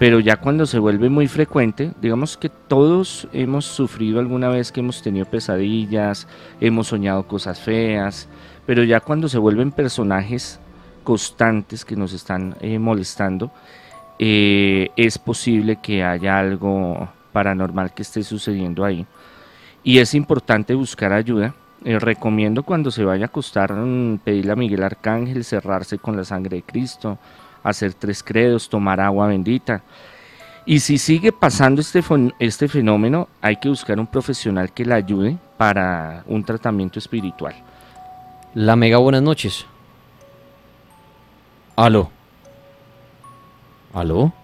[0.00, 4.80] Pero ya cuando se vuelve muy frecuente, digamos que todos hemos sufrido alguna vez que
[4.80, 6.26] hemos tenido pesadillas,
[6.60, 8.28] hemos soñado cosas feas,
[8.66, 10.60] pero ya cuando se vuelven personajes
[11.02, 13.50] constantes que nos están eh, molestando,
[14.18, 19.06] eh, es posible que haya algo paranormal que esté sucediendo ahí.
[19.82, 21.54] Y es importante buscar ayuda.
[21.84, 26.22] Eh, recomiendo cuando se vaya a acostar mm, pedirle a Miguel Arcángel cerrarse con la
[26.22, 27.18] sangre de Cristo,
[27.64, 29.82] hacer tres credos, tomar agua bendita.
[30.64, 32.00] Y si sigue pasando este,
[32.38, 37.54] este fenómeno, hay que buscar un profesional que le ayude para un tratamiento espiritual.
[38.54, 39.64] La Mega, buenas noches.
[41.74, 42.10] Aló.
[43.94, 44.34] ¿Aló?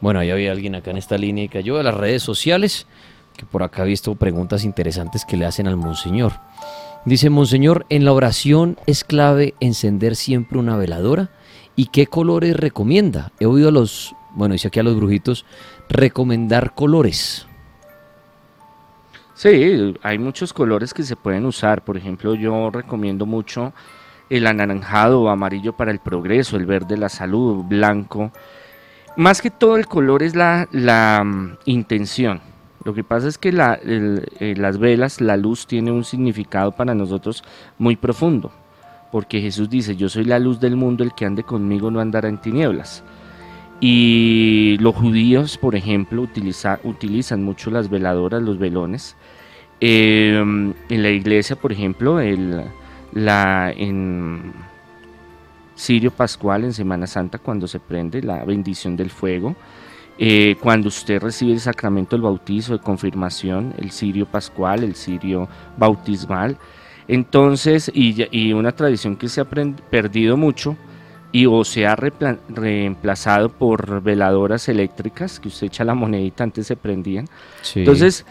[0.00, 2.86] Bueno, ahí había alguien acá en esta línea y cayó de las redes sociales.
[3.36, 6.32] que por acá he visto preguntas interesantes que le hacen al Monseñor.
[7.04, 11.28] Dice, Monseñor, en la oración es clave encender siempre una veladora.
[11.76, 13.32] ¿Y qué colores recomienda?
[13.38, 15.44] He oído a los, bueno, dice aquí a los brujitos,
[15.90, 17.46] recomendar colores.
[19.36, 21.84] Sí, hay muchos colores que se pueden usar.
[21.84, 23.74] Por ejemplo, yo recomiendo mucho
[24.30, 28.32] el anaranjado o amarillo para el progreso, el verde la salud, blanco.
[29.18, 32.40] Más que todo el color es la, la mm, intención.
[32.82, 36.94] Lo que pasa es que la, eh, las velas, la luz tiene un significado para
[36.94, 37.44] nosotros
[37.76, 38.52] muy profundo,
[39.12, 42.30] porque Jesús dice, yo soy la luz del mundo, el que ande conmigo no andará
[42.30, 43.04] en tinieblas.
[43.80, 49.16] Y los judíos, por ejemplo, utilizan mucho las veladoras, los velones.
[49.80, 52.62] Em, en la iglesia, por ejemplo, el,
[53.12, 54.52] la, en
[55.74, 59.54] Sirio Pascual, en Semana Santa, cuando se prende la bendición del fuego,
[60.18, 65.48] eh, cuando usted recibe el sacramento del bautizo, de confirmación, el Sirio Pascual, el Sirio
[65.76, 66.56] Bautismal,
[67.08, 70.76] entonces, y, y una tradición que se ha perdido mucho,
[71.32, 76.76] y o se ha reemplazado por veladoras eléctricas que usted echa la monedita antes se
[76.76, 77.26] prendían.
[77.74, 78.24] Entonces,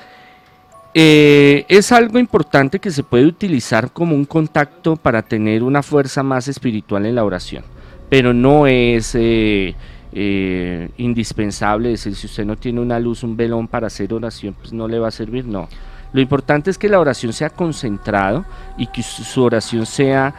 [0.97, 6.23] eh, es algo importante que se puede utilizar como un contacto para tener una fuerza
[6.23, 7.65] más espiritual en la oración,
[8.07, 9.75] pero no es eh,
[10.13, 14.71] eh, indispensable decir si usted no tiene una luz, un velón para hacer oración, pues
[14.71, 15.67] no le va a servir, no.
[16.13, 18.45] Lo importante es que la oración sea concentrado
[18.77, 20.33] y que su oración sea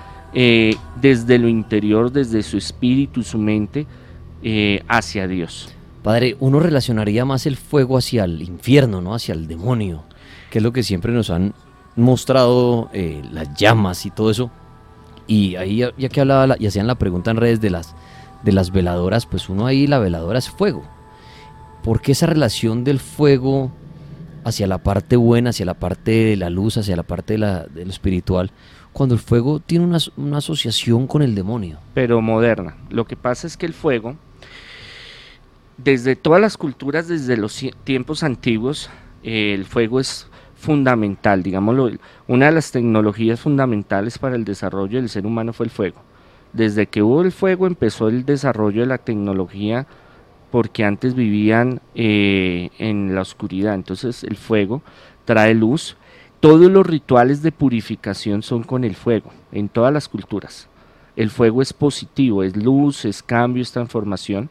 [0.98, 3.86] desde lo interior, desde su espíritu, su mente,
[4.88, 5.68] hacia Dios.
[6.02, 9.14] Padre, uno relacionaría más el fuego hacia el infierno, ¿no?
[9.14, 10.04] Hacia el demonio,
[10.50, 11.54] que es lo que siempre nos han
[11.96, 14.50] mostrado eh, las llamas y todo eso.
[15.26, 17.94] Y ahí ya, que hablaba y hacían la pregunta en redes de las,
[18.42, 20.84] de las veladoras, pues uno ahí la veladora es fuego.
[21.82, 23.72] ¿Por qué esa relación del fuego
[24.44, 27.66] hacia la parte buena, hacia la parte de la luz, hacia la parte de, la,
[27.74, 28.52] lo espiritual?
[28.96, 31.78] cuando el fuego tiene una, asociación con el demonio.
[31.92, 32.76] Pero moderna.
[32.88, 34.16] Lo que pasa es que el fuego,
[35.76, 38.88] desde todas las culturas, desde los tiempos antiguos,
[39.22, 40.28] el fuego es
[40.66, 41.90] fundamental, digámoslo,
[42.26, 46.02] una de las tecnologías fundamentales para el desarrollo del ser humano fue el fuego.
[46.52, 49.86] Desde que hubo el fuego empezó el desarrollo de la tecnología
[50.50, 54.82] porque antes vivían eh, en la oscuridad, entonces el fuego
[55.24, 55.96] trae luz
[56.40, 60.68] todos los rituales de purificación son con el fuego, en todas las culturas.
[61.16, 64.50] El fuego es positivo, es luz, es cambio, es transformación.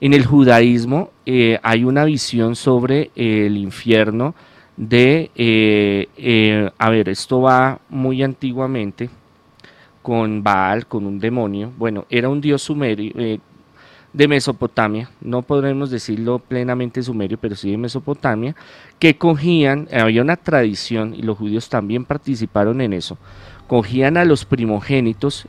[0.00, 4.34] En el judaísmo eh, hay una visión sobre el infierno
[4.78, 9.10] de, eh, eh, a ver, esto va muy antiguamente
[10.00, 11.72] con Baal, con un demonio.
[11.76, 13.12] Bueno, era un dios sumerio,
[14.12, 18.56] de Mesopotamia, no podremos decirlo plenamente sumerio, pero sí de Mesopotamia,
[18.98, 23.18] que cogían, había una tradición, y los judíos también participaron en eso,
[23.66, 25.46] cogían a los primogénitos,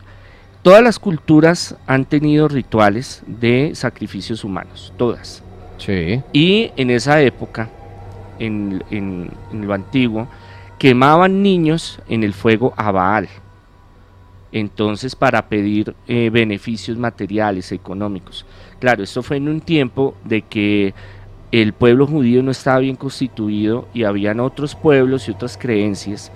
[0.61, 5.41] todas las culturas han tenido rituales de sacrificios humanos, todas.
[5.77, 6.21] Sí.
[6.33, 7.69] Y en esa época,
[8.39, 10.27] en, lo antiguo,
[10.77, 13.29] quemaban niños en el fuego a Baal
[14.51, 18.45] entonces para pedir eh, beneficios materiales, económicos.
[18.79, 20.93] Claro, esto fue en un tiempo de que
[21.51, 26.31] el pueblo judío no estaba bien constituido y habían otros pueblos y otras creencias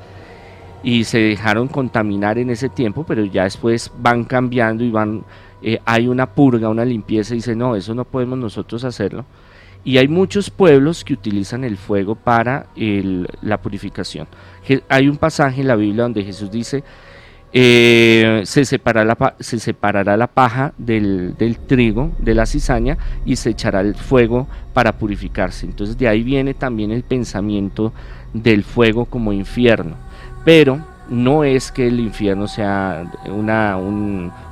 [0.83, 5.23] y se dejaron contaminar en ese tiempo, pero ya después van cambiando y van,
[5.61, 9.25] eh, hay una purga, una limpieza y dice, no, eso no podemos nosotros hacerlo.
[9.85, 14.27] Y hay muchos pueblos que utilizan el fuego para la purificación.
[14.87, 16.83] Hay un pasaje en la Biblia donde Jesús dice,
[17.55, 19.05] eh, se, separará
[20.17, 21.35] la, paja del,
[21.67, 25.67] trigo, de la cizaña, y se echará el fuego para purificarse.
[25.67, 27.93] Entonces de ahí viene también el pensamiento
[28.33, 29.95] del fuego como infierno.
[30.43, 33.77] Pero no es que el infierno sea una,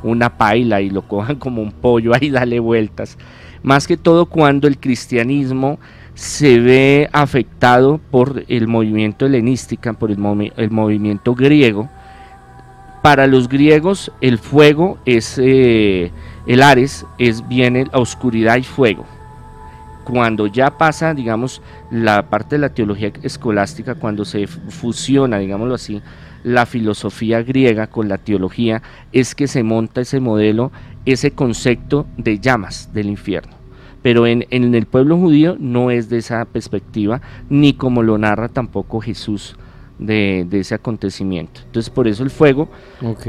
[0.03, 3.17] una paila y lo cojan como un pollo ahí dale vueltas.
[3.63, 5.79] Más que todo cuando el cristianismo
[6.13, 11.89] se ve afectado por el movimiento helenístico, por el, movimiento griego,
[13.01, 16.11] para los griegos el fuego es, eh,
[16.45, 19.05] el Ares es bien la oscuridad y fuego.
[20.03, 26.01] Cuando ya pasa, digamos, la parte de la teología escolástica, cuando se fusiona, digámoslo así,
[26.43, 30.71] la filosofía griega con la teología, es que se monta ese modelo,
[31.05, 33.53] ese concepto de llamas del infierno.
[34.01, 38.49] Pero en, en el pueblo judío no es de esa perspectiva, ni como lo narra
[38.49, 39.55] tampoco Jesús
[40.01, 41.61] de, ese acontecimiento.
[41.65, 42.69] Entonces por eso el fuego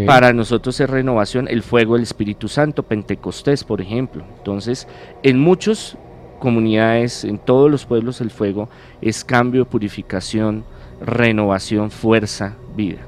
[0.07, 4.25] para nosotros es renovación, el fuego del Espíritu Santo, Pentecostés por ejemplo.
[4.39, 4.89] Entonces
[5.23, 5.97] en muchos
[6.41, 8.69] comunidades, en todos los pueblos el fuego
[9.01, 10.65] es cambio, purificación,
[11.05, 13.01] renovación, fuerza, vida.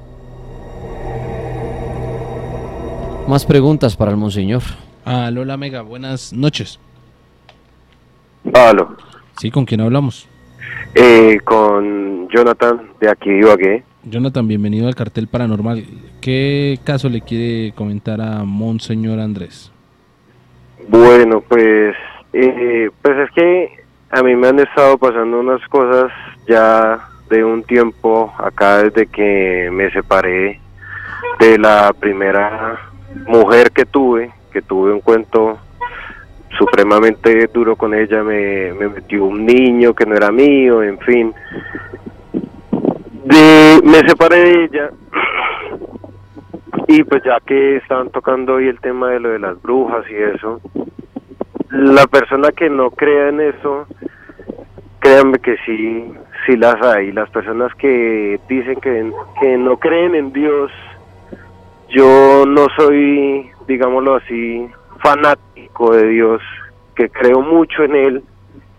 [3.28, 4.62] Más preguntas para el monseñor.
[5.04, 6.78] Ah, Lola Mega, buenas noches.
[8.54, 8.96] Aló,
[9.38, 10.28] Sí, ¿con quién hablamos?
[10.94, 13.83] eh, con Jonathan de aquí de Ibagué.
[14.04, 15.85] Jonathan, bienvenido al cartel paranormal.
[16.20, 19.72] ¿Qué caso le quiere comentar a Monseñor Andrés?
[20.88, 21.96] Bueno, pues,
[22.35, 23.70] eh, pues es que
[24.11, 26.12] a mí me han estado pasando unas cosas
[26.46, 30.61] ya de un tiempo acá desde que me separé
[31.40, 32.79] de la primera
[33.27, 35.59] mujer que tuve, que tuve un cuento
[36.57, 41.35] supremamente duro con ella, me, me metió un niño que no era mío, en fin.
[43.25, 44.90] De, me separé de ella
[46.87, 50.14] y pues ya que estaban tocando hoy el tema de lo de las brujas y
[50.14, 50.61] eso,
[51.70, 53.87] la persona que no crea en eso,
[55.01, 56.12] créanme que sí,
[56.46, 57.12] sí las hay.
[57.12, 60.70] Las personas que dicen que, que no creen en Dios,
[61.88, 64.68] yo no soy, digámoslo así,
[65.02, 66.42] fanático de Dios,
[66.94, 68.22] que creo mucho en Él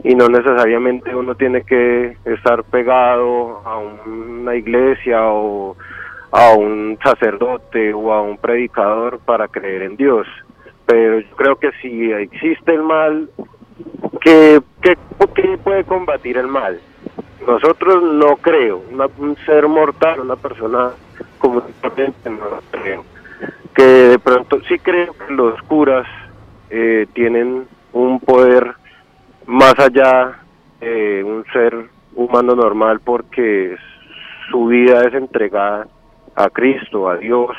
[0.04, 5.76] y no necesariamente uno tiene que estar pegado a una iglesia o
[6.32, 10.28] a un sacerdote o a un predicador para creer en Dios.
[10.86, 13.30] Pero yo creo que si existe el mal,
[14.22, 14.96] ¿qué, qué,
[15.34, 16.80] qué puede combatir el mal?
[17.48, 18.82] Nosotros no creo,
[19.18, 20.92] un ser mortal, una persona
[21.38, 21.92] común no
[22.72, 23.06] creo.
[23.74, 26.08] Que de pronto sí creo que los curas
[26.70, 28.74] eh, tienen un poder
[29.46, 30.40] más allá
[30.80, 33.76] de un ser humano normal porque
[34.50, 35.88] su vida es entregada
[36.36, 37.52] a Cristo, a Dios.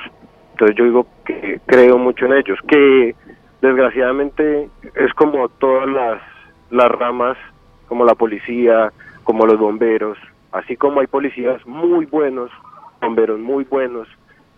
[0.52, 3.14] Entonces yo digo que creo mucho en ellos, que
[3.60, 6.22] desgraciadamente es como todas las,
[6.70, 7.36] las ramas,
[7.88, 8.92] como la policía,
[9.26, 10.16] como los bomberos,
[10.52, 12.48] así como hay policías muy buenos,
[13.00, 14.08] bomberos muy buenos,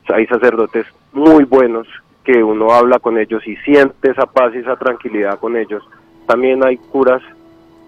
[0.08, 1.88] hay sacerdotes muy buenos
[2.22, 5.82] que uno habla con ellos y siente esa paz y esa tranquilidad con ellos.
[6.26, 7.22] También hay curas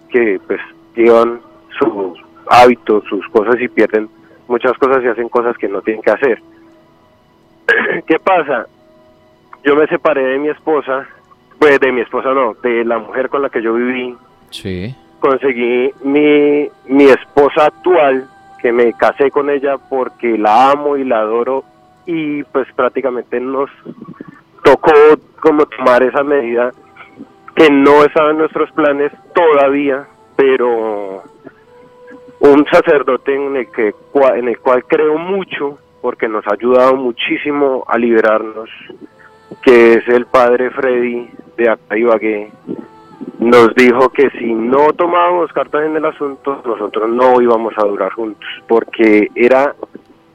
[0.08, 0.60] que pues
[0.96, 1.40] llevan
[1.78, 4.08] sus hábitos, sus cosas y pierden
[4.48, 6.42] muchas cosas y hacen cosas que no tienen que hacer.
[8.06, 8.66] ¿Qué pasa?
[9.64, 11.06] Yo me separé de mi esposa,
[11.58, 14.16] pues de mi esposa no, de la mujer con la que yo viví.
[14.48, 14.96] Sí.
[15.20, 18.26] Conseguí mi, mi esposa actual,
[18.60, 21.64] que me casé con ella porque la amo y la adoro
[22.06, 23.70] y pues prácticamente nos
[24.64, 24.92] tocó
[25.40, 26.72] como tomar esa medida
[27.54, 30.06] que no estaba en nuestros planes todavía,
[30.36, 31.22] pero
[32.40, 33.94] un sacerdote en el que
[34.34, 38.70] en el cual creo mucho porque nos ha ayudado muchísimo a liberarnos,
[39.62, 42.50] que es el padre Freddy de acá Ibagué,
[43.40, 48.12] nos dijo que si no tomábamos cartas en el asunto, nosotros no íbamos a durar
[48.12, 49.74] juntos, porque era,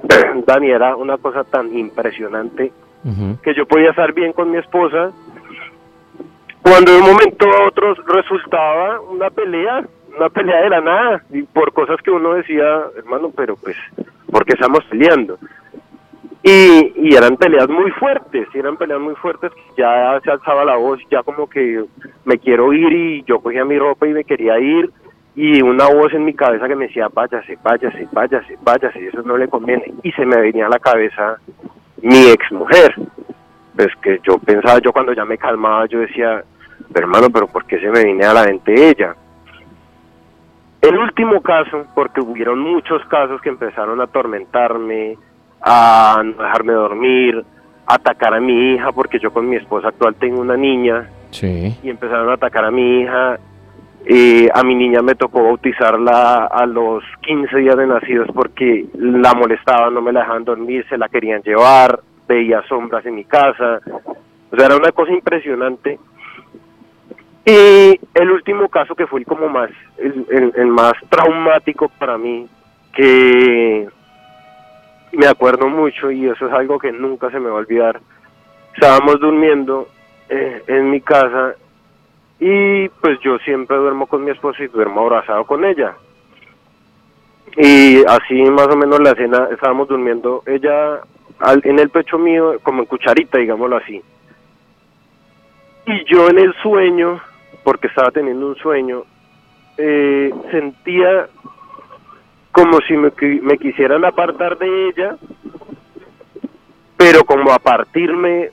[0.46, 2.72] Dani, era una cosa tan impresionante
[3.44, 5.12] que yo podía estar bien con mi esposa,
[6.64, 9.86] cuando de un momento a otro resultaba una pelea,
[10.18, 13.78] una pelea de la nada, y por cosas que uno decía, hermano, pero pues,
[14.32, 15.38] ¿por qué estamos peleando?
[16.48, 21.24] Y, eran peleas muy fuertes, eran peleas muy fuertes, ya se alzaba la voz, ya
[21.24, 21.84] como que
[22.24, 24.92] me quiero ir y yo cogía mi ropa y me quería ir,
[25.36, 29.38] y una voz en mi cabeza que me decía, váyase, váyase, váyase, váyase, eso no
[29.38, 31.38] le conviene, y se me venía a la cabeza
[32.04, 32.94] mi ex mujer.
[33.76, 36.44] Pues que yo pensaba, yo cuando ya me calmaba, yo decía,
[36.94, 39.16] hermano, pero ¿por qué se me viene a la mente ella?
[40.80, 45.18] El último caso, porque hubieron muchos casos que empezaron a atormentarme,
[45.66, 47.44] a no dejarme dormir,
[47.88, 51.76] a atacar a mi hija, porque yo con mi esposa actual tengo una niña, Sí.
[51.84, 53.38] y empezaron a atacar a mi hija.
[54.08, 59.34] Eh, a mi niña me tocó bautizarla a los 15 días de nacidos porque la
[59.34, 63.80] molestaban, no me la dejaban dormir, se la querían llevar, veía sombras en mi casa.
[64.52, 65.98] O sea, era una cosa impresionante.
[67.46, 72.18] Y el último caso que fue el como más, el, el- el más traumático para
[72.18, 72.48] mí,
[72.94, 73.88] que
[75.16, 78.00] me acuerdo mucho y eso es algo que nunca se me va a olvidar.
[78.74, 79.88] Estábamos durmiendo
[80.30, 81.56] eh, en mi casa
[82.40, 85.96] y pues yo siempre duermo con mi esposa y duermo abrazado con ella.
[87.58, 91.00] Y así más o menos la cena estábamos durmiendo ella
[91.40, 94.02] al- en el pecho mío como en cucharita, digámoslo así.
[95.88, 97.22] Y yo en el sueño,
[97.64, 99.04] porque estaba teniendo un sueño,
[99.78, 101.28] eh, sentía
[102.56, 105.18] como si me, me quisieran apartar de ella,
[106.96, 108.50] pero como a partirme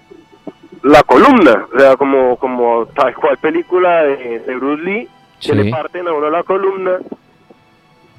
[0.82, 5.08] la columna, o sea, como, como tal cual película de, de Bruce Lee,
[5.40, 6.98] que le parten a uno la columna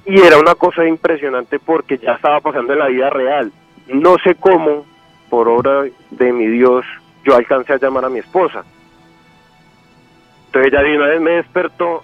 [0.05, 3.51] y era una cosa impresionante porque ya estaba pasando en la vida real.
[3.87, 4.85] No sé cómo,
[5.29, 6.85] por obra de mi Dios,
[7.25, 8.63] yo alcancé a llamar a mi esposa.
[10.45, 12.03] Entonces ella de una vez me despertó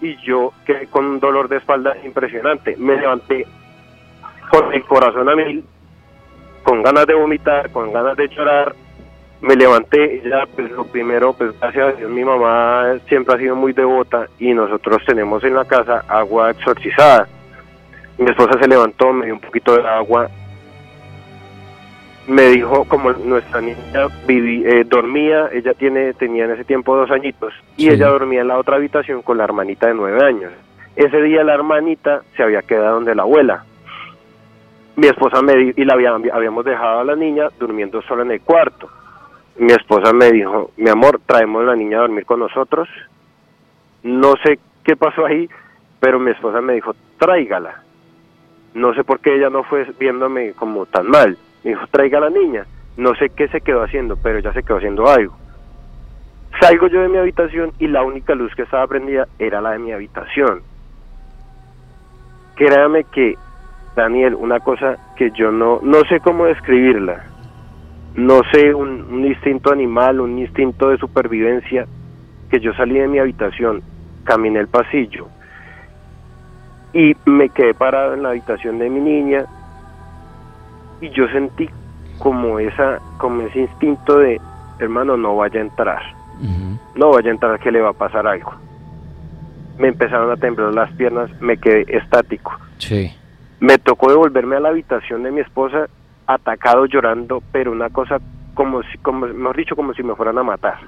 [0.00, 2.76] y yo quedé con un dolor de espalda impresionante.
[2.76, 3.46] Me levanté
[4.50, 5.64] con el corazón a mil,
[6.62, 8.74] con ganas de vomitar, con ganas de llorar.
[9.40, 13.38] Me levanté y ya, pues lo primero, pues gracias a Dios, mi mamá siempre ha
[13.38, 17.28] sido muy devota y nosotros tenemos en la casa agua exorcizada.
[18.18, 20.30] Mi esposa se levantó, me dio un poquito de agua
[22.28, 23.76] me dijo como nuestra niña
[24.26, 28.48] viví, eh, dormía, ella tiene tenía en ese tiempo dos añitos y ella dormía en
[28.48, 30.52] la otra habitación con la hermanita de nueve años.
[30.96, 33.64] Ese día la hermanita se había quedado donde la abuela.
[34.96, 38.40] Mi esposa me dijo, y la habíamos dejado a la niña durmiendo sola en el
[38.40, 38.88] cuarto.
[39.58, 42.88] Mi esposa me dijo, mi amor, traemos a la niña a dormir con nosotros.
[44.02, 45.48] No sé qué pasó ahí,
[46.00, 47.82] pero mi esposa me dijo, tráigala.
[48.72, 51.36] No sé por qué ella no fue viéndome como tan mal
[51.66, 52.64] me dijo, traiga a la niña.
[52.96, 55.36] No sé qué se quedó haciendo, pero ya se quedó haciendo algo.
[56.60, 59.80] Salgo yo de mi habitación y la única luz que estaba prendida era la de
[59.80, 60.62] mi habitación.
[62.54, 63.36] Créame que,
[63.96, 67.24] Daniel, una cosa que yo no, no sé cómo describirla.
[68.14, 71.84] No sé, un, un instinto animal, un instinto de supervivencia,
[72.48, 73.82] que yo salí de mi habitación,
[74.24, 75.26] caminé el pasillo
[76.92, 79.46] y me quedé parado en la habitación de mi niña
[81.00, 81.68] y yo sentí
[82.18, 84.40] como esa como ese instinto de
[84.78, 86.02] hermano no vaya a entrar.
[86.94, 88.52] No vaya a entrar que le va a pasar algo
[89.78, 92.52] me empezaron a temblar las piernas me quedé estático.
[92.78, 93.12] Sí.
[93.60, 95.88] Me tocó devolverme a la habitación de mi esposa
[96.26, 98.18] atacado llorando pero una cosa
[98.54, 100.78] como si como mejor dicho como si me fueran a matar.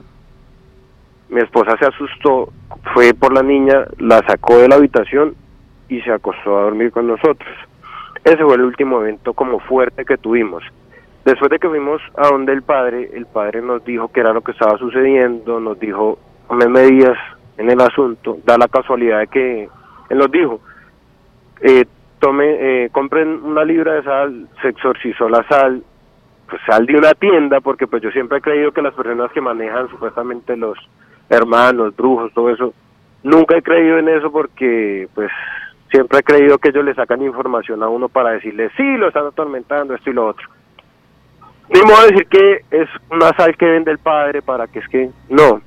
[1.28, 2.52] Mi esposa se asustó
[2.94, 5.34] fue por la niña la sacó de la habitación
[5.88, 7.54] y se acostó a dormir con nosotros
[8.24, 10.62] ese fue el último evento como fuerte que tuvimos.
[11.24, 14.40] Después de que fuimos a donde el padre, el padre nos dijo que era lo
[14.40, 17.18] que estaba sucediendo, nos dijo, tome medidas
[17.58, 19.68] en el asunto, da la casualidad de que
[20.08, 20.60] él nos dijo,
[21.60, 21.84] eh,
[22.18, 25.82] tome, eh, compren una libra de sal, se exorcizó la sal,
[26.48, 29.40] pues sal de una tienda, porque pues yo siempre he creído que las personas que
[29.40, 30.78] manejan supuestamente los
[31.28, 32.72] hermanos, brujos, todo eso,
[33.22, 35.30] nunca he creído en eso porque pues
[35.90, 39.26] siempre he creído que ellos le sacan información a uno para decirle, sí, lo están
[39.26, 40.48] atormentando, esto y lo otro.
[41.70, 45.10] Ni modo decir que es una sal que vende el padre para que es que,
[45.28, 45.60] no,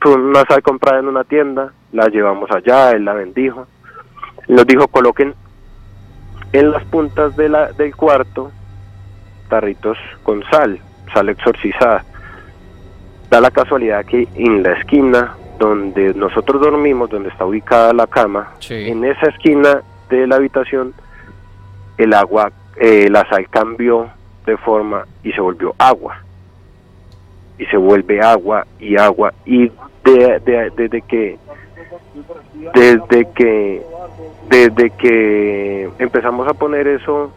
[0.00, 3.66] fue una sal comprada en una tienda, la llevamos allá, él la bendijo,
[4.48, 5.34] nos dijo coloquen
[6.52, 8.50] en las puntas de del cuarto
[9.48, 10.78] tarritos con sal,
[11.12, 12.04] sal exorcizada.
[13.30, 18.52] Da la casualidad que en la esquina donde nosotros dormimos, donde está ubicada la cama,
[18.68, 20.92] en esa esquina de la habitación,
[21.98, 24.08] el agua, eh, la sal cambió
[24.44, 26.20] de forma y se volvió agua.
[27.58, 29.32] Y se vuelve agua y agua.
[29.46, 29.70] Y
[30.02, 31.38] desde que
[32.74, 33.82] desde que
[34.48, 37.30] desde que empezamos a poner eso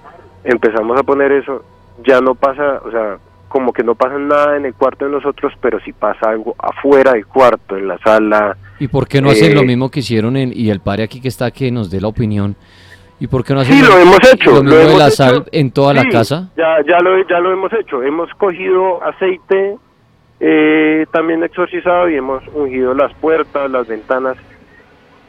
[0.43, 1.63] empezamos a poner eso
[2.03, 5.53] ya no pasa o sea como que no pasa nada en el cuarto de nosotros,
[5.61, 8.57] pero sí pasa algo afuera del cuarto, en la sala.
[8.79, 11.21] ¿Y por qué no hacen lo eh, mismo que hicieron en, y el padre aquí
[11.21, 12.55] que está que nos dé la opinión?
[13.19, 15.93] ¿Y por qué no hacen sí, lo, hemos hecho, lo de la sal en toda
[15.93, 16.49] la casa?
[16.57, 18.03] Ya, ya, lo, ya lo hemos hecho.
[18.03, 19.77] Hemos cogido aceite
[20.39, 24.35] eh, también exorcizado y hemos ungido las puertas, las ventanas.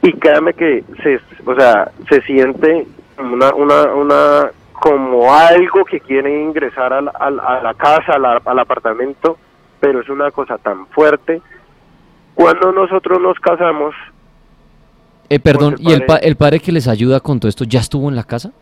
[0.03, 2.87] Y créame que se, o sea, se siente
[3.19, 4.51] una, una, una
[4.81, 9.39] como algo que quieren ingresar a la, a la casa, al apartamento,
[9.81, 11.41] pero es una cosa tan fuerte.
[12.35, 13.95] Cuando nosotros nos casamos...
[15.29, 18.09] Eh, perdón, pues ¿y el, el padre que les ayuda con todo esto ya estuvo
[18.09, 18.53] en la casa?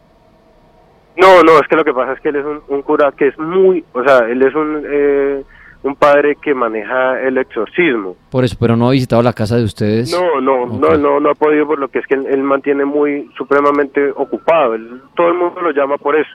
[1.17, 3.29] No, no, es que lo que pasa es que él es un, un cura que
[3.29, 5.45] es muy, o sea, él es un eh,
[5.85, 8.17] un padre que maneja el exorcismo.
[8.31, 10.11] Por eso, pero no ha visitado la casa de ustedes.
[10.11, 13.31] No, no, no, no, no ha podido por lo que es que él, mantiene muy
[13.37, 14.77] supremamente ocupado.
[15.15, 16.31] todo el mundo lo llama por eso.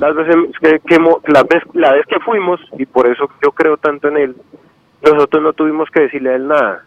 [0.00, 4.08] Las veces que, la vez la vez que fuimos y por eso yo creo tanto
[4.08, 4.36] en él,
[5.02, 6.84] nosotros no tuvimos que decirle a él nada.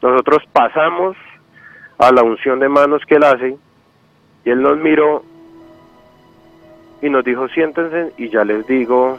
[0.00, 1.16] Nosotros pasamos
[1.98, 3.56] a la unción de manos que él hace
[4.44, 5.24] y él nos miró
[7.02, 9.18] y nos dijo siéntense y ya les digo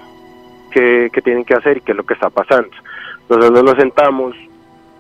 [0.69, 2.69] qué, tienen que hacer y qué es lo que está pasando.
[3.29, 4.35] Nosotros nos sentamos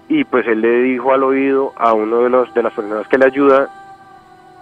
[0.07, 3.17] y pues él le dijo al oído a uno de los de las personas que
[3.17, 3.69] le ayuda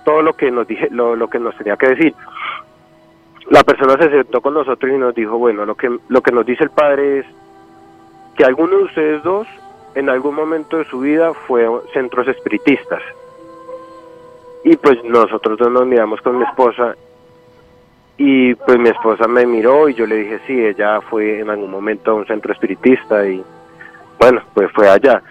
[0.04, 2.14] todo lo que nos dije lo, lo que nos tenía que decir
[3.50, 6.46] la persona se sentó con nosotros y nos dijo bueno lo que lo que nos
[6.46, 7.26] dice el padre es
[8.36, 9.48] que alguno de ustedes dos
[9.98, 13.02] en algún momento de su vida fue centros espiritistas.
[14.64, 16.96] Y pues nosotros dos nos miramos con mi esposa
[18.18, 21.70] y pues mi esposa me miró y yo le dije, sí, ella fue en algún
[21.70, 23.44] momento a un centro espiritista y
[24.20, 25.22] bueno, pues fue allá.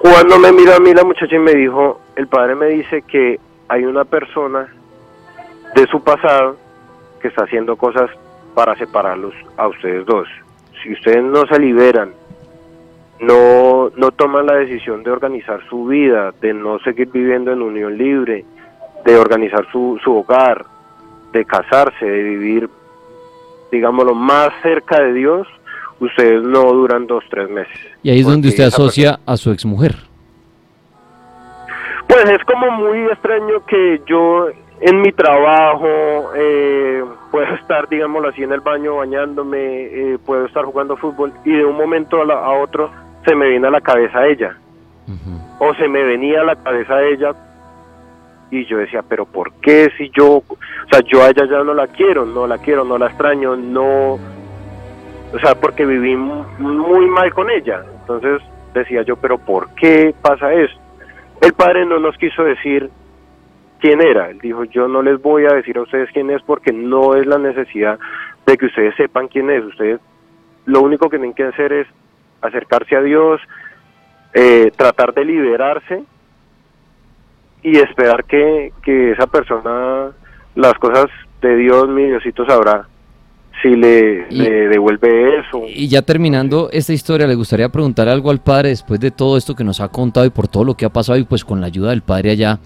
[0.00, 3.38] Cuando me miró a mí la muchacha y me dijo, el padre me dice que
[3.68, 4.68] hay una persona
[5.74, 6.56] de su pasado
[7.20, 8.10] que está haciendo cosas
[8.54, 10.26] para separarlos a ustedes dos.
[10.82, 12.12] Si ustedes no se liberan,
[13.20, 17.98] no, no toman la decisión de organizar su vida, de no seguir viviendo en unión
[17.98, 18.44] libre,
[19.04, 20.64] de organizar su, su hogar,
[21.36, 22.68] de casarse, de vivir,
[23.70, 25.46] digámoslo, más cerca de Dios,
[26.00, 27.78] ustedes no duran dos, tres meses.
[28.02, 29.94] Y ahí es donde usted asocia a su exmujer.
[32.08, 34.46] Pues es como muy extraño que yo
[34.80, 35.88] en mi trabajo
[36.36, 41.50] eh, puedo estar, digámoslo así, en el baño bañándome, eh, puedo estar jugando fútbol y
[41.52, 42.90] de un momento a, la- a otro
[43.24, 44.56] se me viene a la cabeza ella
[45.58, 47.32] o se me venía a la cabeza ella
[48.50, 50.44] y yo decía, pero ¿por qué si yo, o
[50.90, 54.14] sea, yo a ella ya no la quiero, no la quiero, no la extraño, no,
[54.14, 57.82] o sea, porque viví mu- muy mal con ella.
[58.00, 58.40] Entonces
[58.72, 60.78] decía yo, pero ¿por qué pasa eso?
[61.40, 62.88] El padre no nos quiso decir
[63.80, 64.30] quién era.
[64.30, 67.26] Él dijo, yo no les voy a decir a ustedes quién es porque no es
[67.26, 67.98] la necesidad
[68.46, 69.64] de que ustedes sepan quién es.
[69.64, 70.00] Ustedes
[70.66, 71.86] lo único que tienen que hacer es
[72.40, 73.40] acercarse a Dios,
[74.34, 76.04] eh, tratar de liberarse
[77.68, 80.10] y esperar que, que esa persona,
[80.54, 81.06] las cosas
[81.42, 82.86] de Dios, mi Diosito sabrá
[83.62, 85.62] si le, Y- le devuelve eso.
[85.66, 89.54] Y ya terminando esta historia, le gustaría preguntar algo al padre después de todo esto
[89.56, 91.66] que nos ha contado y por todo lo que ha pasado y pues con la
[91.66, 92.58] ayuda del padre allá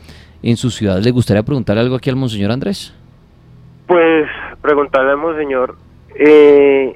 [0.42, 0.98] en su ciudad.
[1.02, 2.92] ¿Le gustaría preguntar algo aquí al monseñor Andrés?
[3.86, 4.28] Pues
[4.60, 5.76] preguntarle al monseñor,
[6.14, 6.94] eh,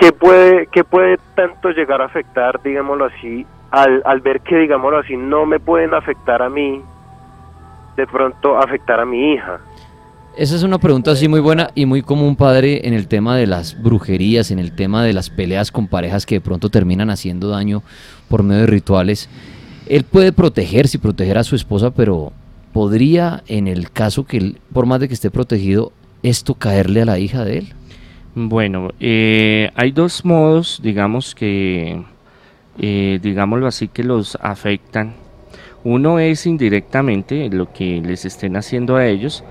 [0.00, 4.98] ¿qué, puede, ¿qué puede tanto llegar a afectar, digámoslo así, al, al ver que, digámoslo
[4.98, 6.80] así, no me pueden afectar a mí,
[7.96, 9.58] de pronto afectar a mi hija?
[10.36, 13.46] Esa es una pregunta así muy buena y muy común, padre, en el tema de
[13.46, 17.48] las brujerías, en el tema de las peleas con parejas que de pronto terminan haciendo
[17.48, 17.82] daño
[18.28, 19.28] por medio de rituales.
[19.88, 22.32] Él puede protegerse y proteger a su esposa, pero
[22.72, 25.92] podría, en el caso que él, por más de que esté protegido,
[26.22, 27.72] esto caerle a la hija de él.
[28.34, 32.02] Bueno, eh, hay dos modos, digamos que,
[32.78, 35.14] eh, digámoslo así, que los afectan.
[35.84, 39.42] Uno es indirectamente lo que les estén haciendo a ellos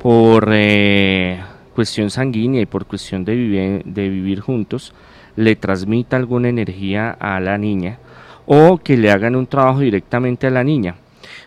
[0.00, 1.40] por eh,
[1.74, 4.94] cuestión sanguínea y por cuestión de, vive- de vivir juntos,
[5.36, 7.98] le transmita alguna energía a la niña
[8.46, 10.96] o que le hagan un trabajo directamente a la niña.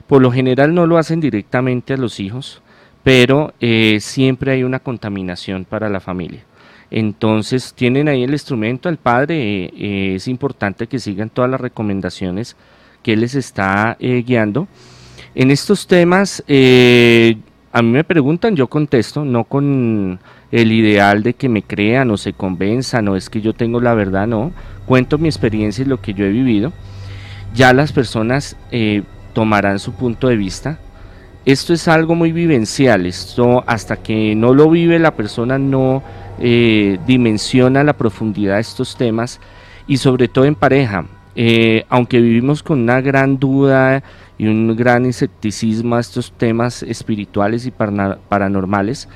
[0.08, 2.62] Por lo general no lo hacen directamente a los hijos,
[3.04, 6.44] pero eh, siempre hay una contaminación para la familia.
[6.92, 11.60] Entonces tienen ahí el instrumento, el padre, eh, eh, es importante que sigan todas las
[11.60, 12.56] recomendaciones
[13.04, 14.68] que les está eh, guiando.
[15.34, 20.20] En estos temas, a mí me preguntan, yo contesto, no con
[20.52, 23.94] el ideal de que me crean o se convenzan o es que yo tengo la
[23.94, 24.54] verdad, no.
[24.86, 26.72] Cuento mi experiencia y lo que yo he vivido.
[27.54, 28.56] Ya las personas
[29.34, 30.80] tomarán su punto de vista.
[31.46, 36.02] Esto es algo muy vivencial, esto hasta que no lo vive la persona no
[36.40, 39.40] eh, dimensiona la profundidad de estos temas
[39.88, 41.06] y sobre todo en pareja.
[41.36, 44.04] Eh, aunque vivimos con una gran duda
[44.38, 49.10] y un gran escepticismo a estos temas espirituales y paranormales,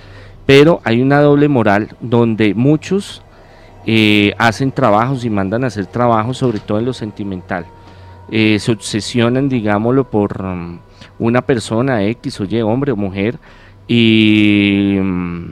[0.46, 3.22] pero hay una doble moral donde muchos
[3.86, 7.66] eh, hacen trabajos y mandan a hacer trabajos, sobre todo en lo sentimental.
[8.32, 10.80] Eh, se obsesionan, digámoslo, por mm,
[11.20, 13.40] una persona X, oye, hombre o mujer,
[13.88, 15.52] y mm,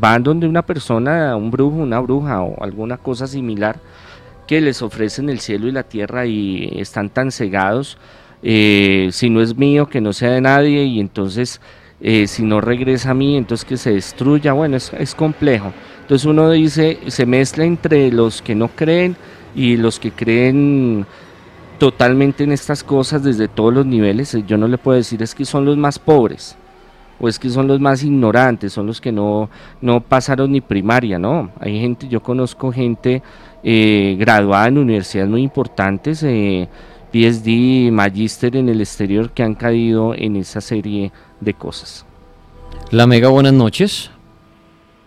[0.00, 3.78] van donde una persona, un brujo, una bruja o alguna cosa similar,
[4.46, 7.98] que les ofrecen el cielo y la tierra y están tan cegados,
[8.42, 11.60] eh, si no es mío, que no sea de nadie, y entonces
[12.00, 15.72] eh, si no regresa a mí, entonces que se destruya, bueno, es, es complejo.
[16.00, 19.16] Entonces uno dice, se mezcla entre los que no creen
[19.54, 21.06] y los que creen
[21.78, 24.36] totalmente en estas cosas desde todos los niveles.
[24.46, 26.56] Yo no le puedo decir es que son los más pobres
[27.20, 29.50] o es que son los más ignorantes, son los que no,
[29.80, 31.50] no pasaron ni primaria, ¿no?
[31.60, 33.22] Hay gente, yo conozco gente
[33.62, 36.68] eh, graduada en universidades muy importantes, eh,
[37.12, 42.06] PhD, magíster en el exterior, que han caído en esa serie de cosas.
[42.90, 44.10] La Mega, buenas noches.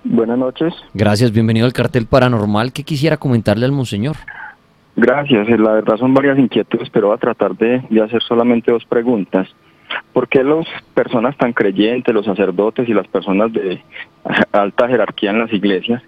[0.04, 0.74] Buenas noches.
[0.94, 2.74] Gracias, bienvenido al cartel paranormal.
[2.74, 4.18] ¿Qué quisiera comentarle al monseñor?
[4.96, 5.48] Gracias.
[5.50, 8.86] Eh, La verdad son varias inquietudes, pero voy a tratar de, de hacer solamente dos
[8.86, 9.48] preguntas.
[10.14, 13.82] ¿Por qué las personas tan creyentes, los sacerdotes y las personas de
[14.52, 16.02] alta jerarquía en las iglesias,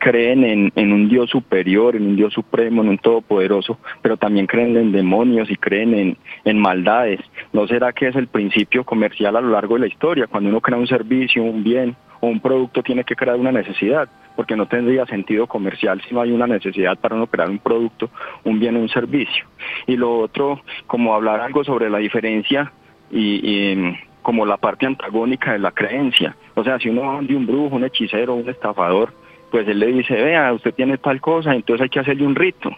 [0.00, 4.46] creen en, en, un Dios superior, en un Dios supremo, en un todopoderoso, pero también
[4.46, 7.20] creen en demonios y creen en, en, maldades.
[7.52, 10.26] ¿No será que es el principio comercial a lo largo de la historia?
[10.26, 14.08] Cuando uno crea un servicio, un bien o un producto, tiene que crear una necesidad,
[14.36, 18.10] porque no tendría sentido comercial si no hay una necesidad para uno crear un producto,
[18.44, 19.44] un bien o un servicio.
[19.86, 22.72] Y lo otro, como hablar algo sobre la diferencia
[23.10, 26.36] y, y como la parte antagónica de la creencia.
[26.54, 29.12] O sea, si uno va de un brujo, un hechicero, un estafador,
[29.50, 32.70] pues él le dice, vea, usted tiene tal cosa, entonces hay que hacerle un rito.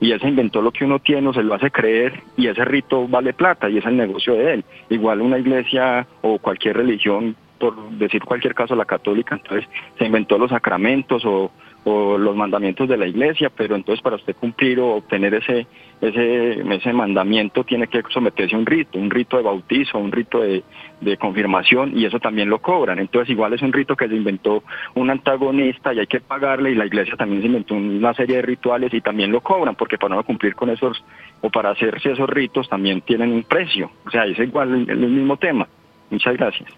[0.00, 2.64] Y él se inventó lo que uno tiene o se lo hace creer y ese
[2.64, 4.64] rito vale plata y es el negocio de él.
[4.90, 9.68] Igual una iglesia o cualquier religión, por decir cualquier caso la católica, entonces
[9.98, 11.50] se inventó los sacramentos o
[11.84, 15.66] o los mandamientos de la iglesia, pero entonces para usted cumplir o obtener ese,
[16.00, 20.40] ese, ese mandamiento tiene que someterse a un rito, un rito de bautizo, un rito
[20.40, 20.62] de,
[21.00, 22.98] de confirmación y eso también lo cobran.
[23.00, 24.62] Entonces igual es un rito que se inventó
[24.94, 28.42] un antagonista y hay que pagarle y la iglesia también se inventó una serie de
[28.42, 31.02] rituales y también lo cobran porque para no cumplir con esos
[31.40, 33.90] o para hacerse esos ritos también tienen un precio.
[34.06, 35.66] O sea, es igual el mismo tema.
[36.10, 36.68] Muchas gracias.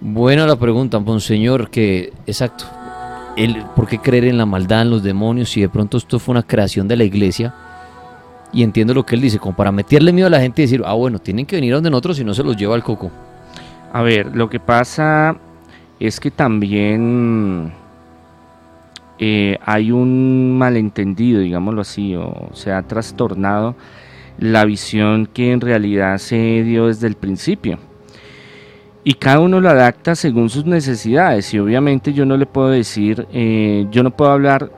[0.00, 2.66] Buena la pregunta, Monseñor, que exacto,
[3.74, 6.42] por qué creer en la maldad, en los demonios, si de pronto esto fue una
[6.42, 7.54] creación de la iglesia.
[8.52, 10.82] Y entiendo lo que él dice, como para meterle miedo a la gente y decir,
[10.84, 13.10] ah, bueno, tienen que venir a donde nosotros y no se los lleva al coco.
[13.92, 15.36] A ver, lo que pasa
[15.98, 17.72] es que también
[19.18, 23.74] eh, hay un malentendido, digámoslo así, o se ha trastornado
[24.38, 27.78] la visión que en realidad se dio desde el principio
[29.04, 33.28] y cada uno lo adapta según sus necesidades y obviamente yo no le puedo decir,
[33.32, 34.70] eh, yo no puedo hablar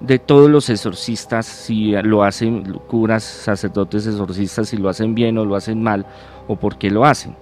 [0.00, 5.44] de todos los exorcistas si lo hacen curas, sacerdotes exorcistas, si lo hacen bien o
[5.44, 6.06] lo hacen mal
[6.48, 7.36] o por qué lo hacen.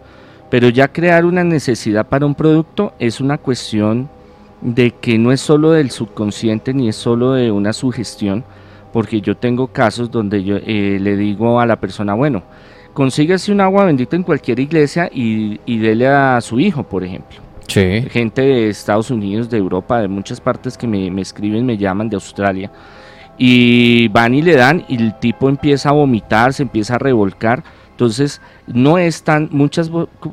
[0.51, 4.09] Pero ya crear una necesidad para un producto es una cuestión
[4.61, 8.45] de que no es solo del subconsciente ni es solo de una sugestión,
[8.93, 12.43] porque yo tengo casos donde yo eh, le digo a la persona, bueno,
[12.97, 17.37] consíguese un agua bendita en cualquier iglesia y, y dele a su hijo, por ejemplo.
[17.69, 18.07] Sí.
[18.11, 22.09] Gente de Estados Unidos, de Europa, de muchas partes que me, me, escriben, me llaman,
[22.09, 22.73] de Australia.
[23.37, 27.65] Y van y le dan y el tipo empieza a vomitar, se empieza a revolcar.
[27.91, 29.91] Entonces, no es tan, muchas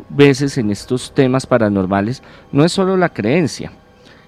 [0.07, 3.73] veces en estos temas paranormales, no es solo la creencia.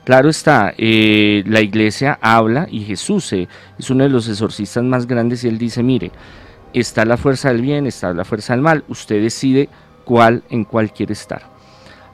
[0.04, 3.48] Claro está, eh, la iglesia habla y Jesús eh,
[3.80, 6.12] es uno de los exorcistas más grandes y él dice, mire,
[6.80, 9.70] está la fuerza del bien, está la fuerza del mal, usted decide
[10.04, 11.44] cuál en cuál quiere estar.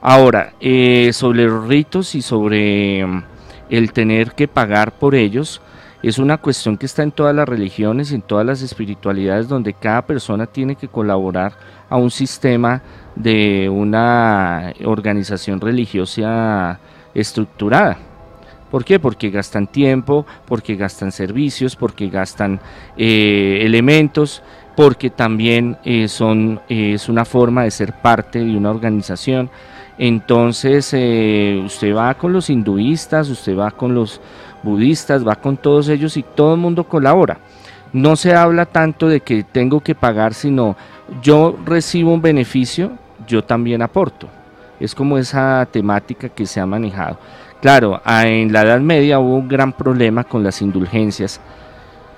[0.00, 3.22] Ahora, eh, sobre los ritos y sobre mm,
[3.70, 5.60] el tener que pagar por ellos,
[6.02, 10.02] es una cuestión que está en todas las religiones en todas las espiritualidades donde cada
[10.02, 11.52] persona tiene que colaborar
[11.88, 12.82] a un sistema
[13.14, 16.80] de una organización religiosa
[17.14, 17.98] estructurada.
[18.72, 18.98] ¿Por qué?
[18.98, 22.58] Porque gastan tiempo, porque gastan servicios, porque gastan
[22.96, 24.42] eh, elementos,
[24.74, 29.50] porque también eh, son, eh, es una forma de ser parte de una organización.
[29.98, 34.22] Entonces usted va con los hinduistas, usted va con los
[34.62, 37.40] budistas, va con todos ellos y todo el mundo colabora.
[37.92, 40.76] No se habla tanto de que tengo que pagar, sino
[41.22, 42.92] yo recibo un beneficio,
[43.26, 44.28] yo también aporto.
[44.80, 47.18] Es como esa temática que se ha manejado.
[47.62, 51.40] Claro, en la Edad Media hubo un gran problema con las indulgencias,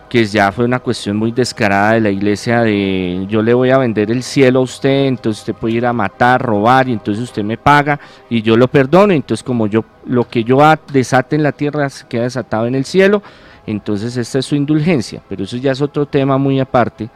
[0.09, 3.77] que ya fue una cuestión muy descarada de la iglesia de yo le voy a
[3.77, 7.45] vender el cielo a usted, entonces usted puede ir a matar, robar y entonces usted
[7.45, 11.53] me paga y yo lo perdono, entonces como yo lo que yo desate en la
[11.53, 13.23] tierra se queda desatado en el cielo,
[13.67, 17.11] entonces esta es su indulgencia, pero eso ya es otro tema muy aparte.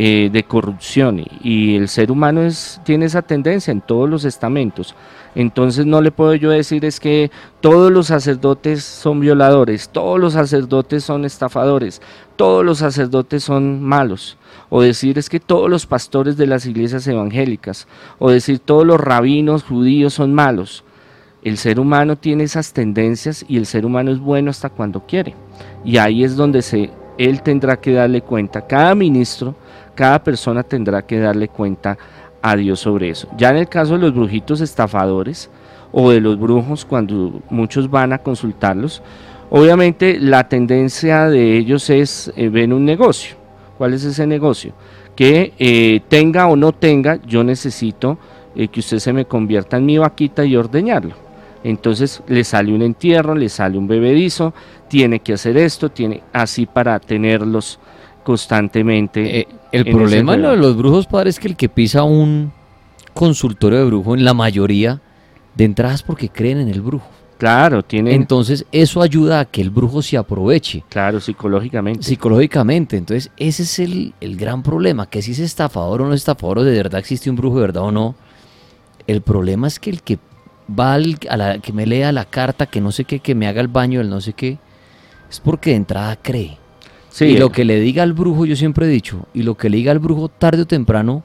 [0.00, 2.42] Eh, de corrupción y, el ser humano
[2.84, 4.94] tiene esa tendencia en todos los estamentos
[5.34, 7.30] entonces no le puedo yo decir es que
[7.60, 12.02] todos los sacerdotes son violadores, todos los sacerdotes son estafadores,
[12.36, 14.36] todos los sacerdotes son malos.
[14.68, 17.86] O decir es que todos los pastores de las iglesias evangélicas,
[18.18, 20.84] o decir todos los rabinos judíos son malos.
[21.44, 25.34] El ser humano tiene esas tendencias y el ser humano es bueno hasta cuando quiere.
[25.84, 29.54] Y ahí es donde se, él tendrá que darle cuenta, cada ministro,
[29.98, 31.98] cada persona tendrá que darle cuenta
[32.40, 33.26] a Dios sobre eso.
[33.36, 35.50] Ya en el caso de los brujitos estafadores
[35.90, 39.02] o de los brujos, cuando muchos van a consultarlos,
[39.50, 43.34] obviamente la tendencia de ellos es eh, ven un negocio.
[43.76, 44.72] ¿Cuál es ese negocio?
[45.16, 48.18] Que eh, tenga o no tenga, yo necesito
[48.54, 51.16] eh, que usted se me convierta en mi vaquita y ordeñarlo.
[51.64, 54.54] Entonces le sale un entierro, le sale un bebedizo,
[54.86, 57.80] tiene que hacer esto, tiene así para tenerlos
[58.22, 59.40] constantemente.
[59.40, 62.52] Eh, el problema de los brujos, padres es que el que pisa un
[63.14, 65.00] consultorio de brujo, en la mayoría
[65.54, 67.06] de entradas porque creen en el brujo.
[67.38, 68.14] Claro, tiene.
[68.14, 70.82] Entonces eso ayuda a que el brujo se aproveche.
[70.88, 72.02] Claro, psicológicamente.
[72.02, 72.96] Psicológicamente.
[72.96, 76.58] Entonces ese es el, el gran problema, que si es estafador o no es estafador,
[76.58, 78.14] o de verdad existe un brujo de verdad o no.
[79.06, 80.18] El problema es que el que
[80.78, 83.46] va al- a la, que me lea la carta, que no sé qué, que me
[83.46, 84.58] haga el baño, el no sé qué,
[85.30, 86.58] es porque de entrada cree.
[87.18, 89.68] Sí, y lo que le diga al brujo, yo siempre he dicho, y lo que
[89.68, 91.24] le diga al brujo tarde o temprano,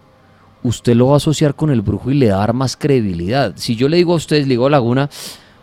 [0.64, 3.54] usted lo va a asociar con el brujo y le va a dar más credibilidad.
[3.58, 5.08] Si yo le digo a ustedes, le digo a Laguna,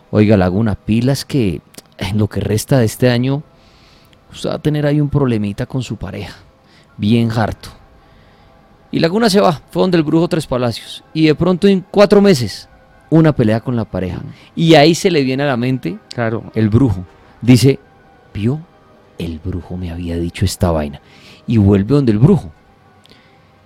[0.09, 1.59] oiga Laguna, pilas que
[1.97, 3.43] en lo que resta de este año,
[4.31, 6.37] usted va a tener ahí un problemita con su pareja,
[6.95, 7.67] bien harto.
[8.89, 11.03] Y Laguna se va, fue donde el brujo Tres Palacios.
[11.13, 12.69] Y de pronto en cuatro meses,
[13.09, 14.21] una pelea con la pareja.
[14.55, 16.45] Y ahí se le viene a la mente claro.
[16.55, 17.03] el brujo.
[17.41, 17.79] Dice,
[18.33, 18.61] vio,
[19.25, 21.01] el brujo me había dicho esta vaina.
[21.47, 22.51] Y vuelve donde el brujo.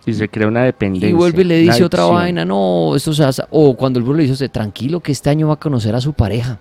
[0.06, 1.10] Y se crea una dependencia.
[1.10, 3.43] Y vuelve y le dice otra vaina, no, esto se hace.
[3.49, 6.01] O cuando el brujo le dice usted, tranquilo, que este año va a conocer a
[6.01, 6.60] su pareja.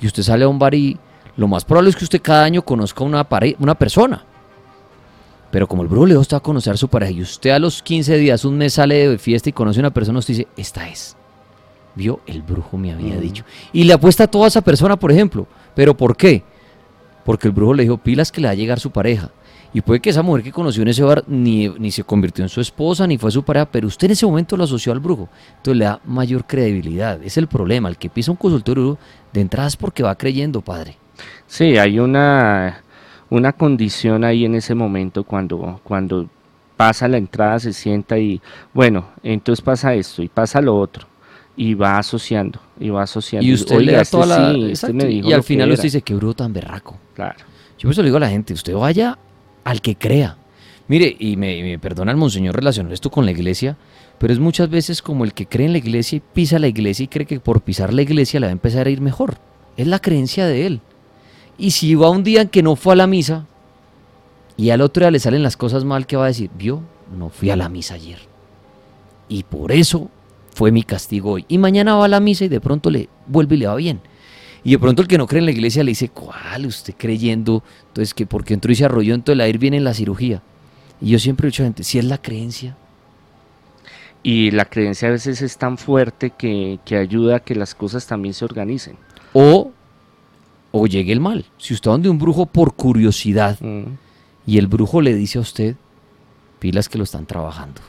[0.00, 0.96] Y usted sale a un bar y
[1.36, 4.24] lo más probable es que usted cada año conozca una, pare- una persona.
[5.50, 7.82] Pero como el brujo le va a conocer a su pareja y usted a los
[7.82, 10.88] 15 días, un mes sale de fiesta y conoce a una persona, usted dice, esta
[10.88, 11.16] es.
[11.96, 13.44] Vio, el brujo me había dicho.
[13.72, 15.46] Y le apuesta a toda esa persona, por ejemplo.
[15.74, 16.42] ¿Pero por qué?
[17.30, 19.30] Porque el brujo le dijo, pilas que le va a llegar su pareja.
[19.72, 22.48] Y puede que esa mujer que conoció en ese bar ni, ni se convirtió en
[22.48, 25.28] su esposa, ni fue su pareja, pero usted en ese momento lo asoció al brujo.
[25.58, 27.22] Entonces le da mayor credibilidad.
[27.22, 27.88] Es el problema.
[27.88, 28.98] El que pisa un consultorio
[29.32, 30.96] de entrada es porque va creyendo, padre.
[31.46, 32.82] Sí, hay una,
[33.28, 36.28] una condición ahí en ese momento cuando, cuando
[36.76, 38.42] pasa la entrada, se sienta y,
[38.74, 41.06] bueno, entonces pasa esto y pasa lo otro.
[41.56, 43.46] Y va asociando, y va asociando.
[43.46, 44.52] Y usted le Oiga, da este toda la...
[44.54, 46.96] sí, este me dijo y al final usted dice, qué brujo tan berraco.
[47.14, 47.36] Claro.
[47.78, 49.18] Yo por eso le digo a la gente, usted vaya
[49.64, 50.36] al que crea.
[50.88, 53.76] Mire, y me, y me perdona el monseñor relacionar esto con la iglesia,
[54.18, 57.04] pero es muchas veces como el que cree en la iglesia y pisa la iglesia
[57.04, 59.38] y cree que por pisar la iglesia le va a empezar a ir mejor.
[59.76, 60.80] Es la creencia de él.
[61.58, 63.46] Y si va un día en que no fue a la misa
[64.56, 66.50] y al otro día le salen las cosas mal, ¿qué va a decir?
[66.56, 66.82] Vio,
[67.16, 68.18] no fui a la misa ayer.
[69.28, 70.10] Y por eso
[70.54, 71.44] fue mi castigo hoy.
[71.48, 74.00] Y mañana va a la misa y de pronto le vuelve y le va bien.
[74.62, 76.66] Y de pronto el que no cree en la iglesia le dice, ¿cuál?
[76.66, 79.94] Usted creyendo, entonces que porque entró y se arrolló, entonces la ir viene en la
[79.94, 80.42] cirugía.
[81.00, 82.76] Y yo siempre he dicho a la gente, si es la creencia,
[84.22, 88.06] Y la creencia a veces es tan fuerte que, que ayuda a que las cosas
[88.06, 88.96] también se organicen.
[89.32, 89.72] o,
[90.72, 91.46] o llegue el mal.
[91.56, 93.94] Si usted va donde un brujo por curiosidad Mm.
[94.46, 95.74] y el brujo le dice a usted,
[96.58, 97.80] pilas que lo están trabajando.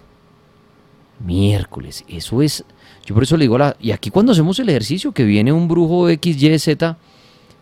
[1.26, 2.64] Miércoles, eso es,
[3.06, 5.54] yo por eso le digo a la, y aquí cuando hacemos el ejercicio, que viene
[5.54, 6.98] un brujo X, Y, Z,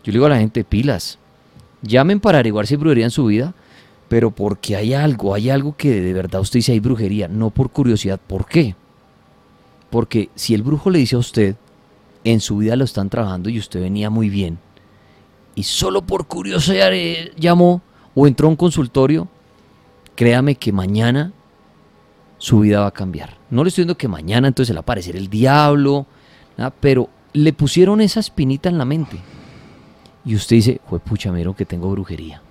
[0.02, 1.18] yo le digo a la gente, pilas,
[1.82, 3.54] llamen para averiguar si hay brujería en su vida,
[4.08, 7.70] pero porque hay algo, hay algo que de verdad usted dice hay brujería, no por
[7.70, 8.18] curiosidad.
[8.26, 8.74] ¿Por qué?
[9.90, 11.56] Porque si el brujo le dice a usted,
[12.24, 14.58] en su vida lo están trabajando y usted venía muy bien,
[15.54, 16.92] y solo por curiosidad
[17.36, 17.82] llamó
[18.14, 19.28] o entró a un consultorio,
[20.14, 21.32] créame que mañana
[22.38, 23.39] su vida va a cambiar.
[23.50, 26.06] No le estoy diciendo que mañana entonces le va a aparecer el diablo,
[26.80, 29.18] pero le pusieron esa espinita en la mente.
[30.24, 32.42] Y usted dice, fue pucha, me dijeron que tengo brujería.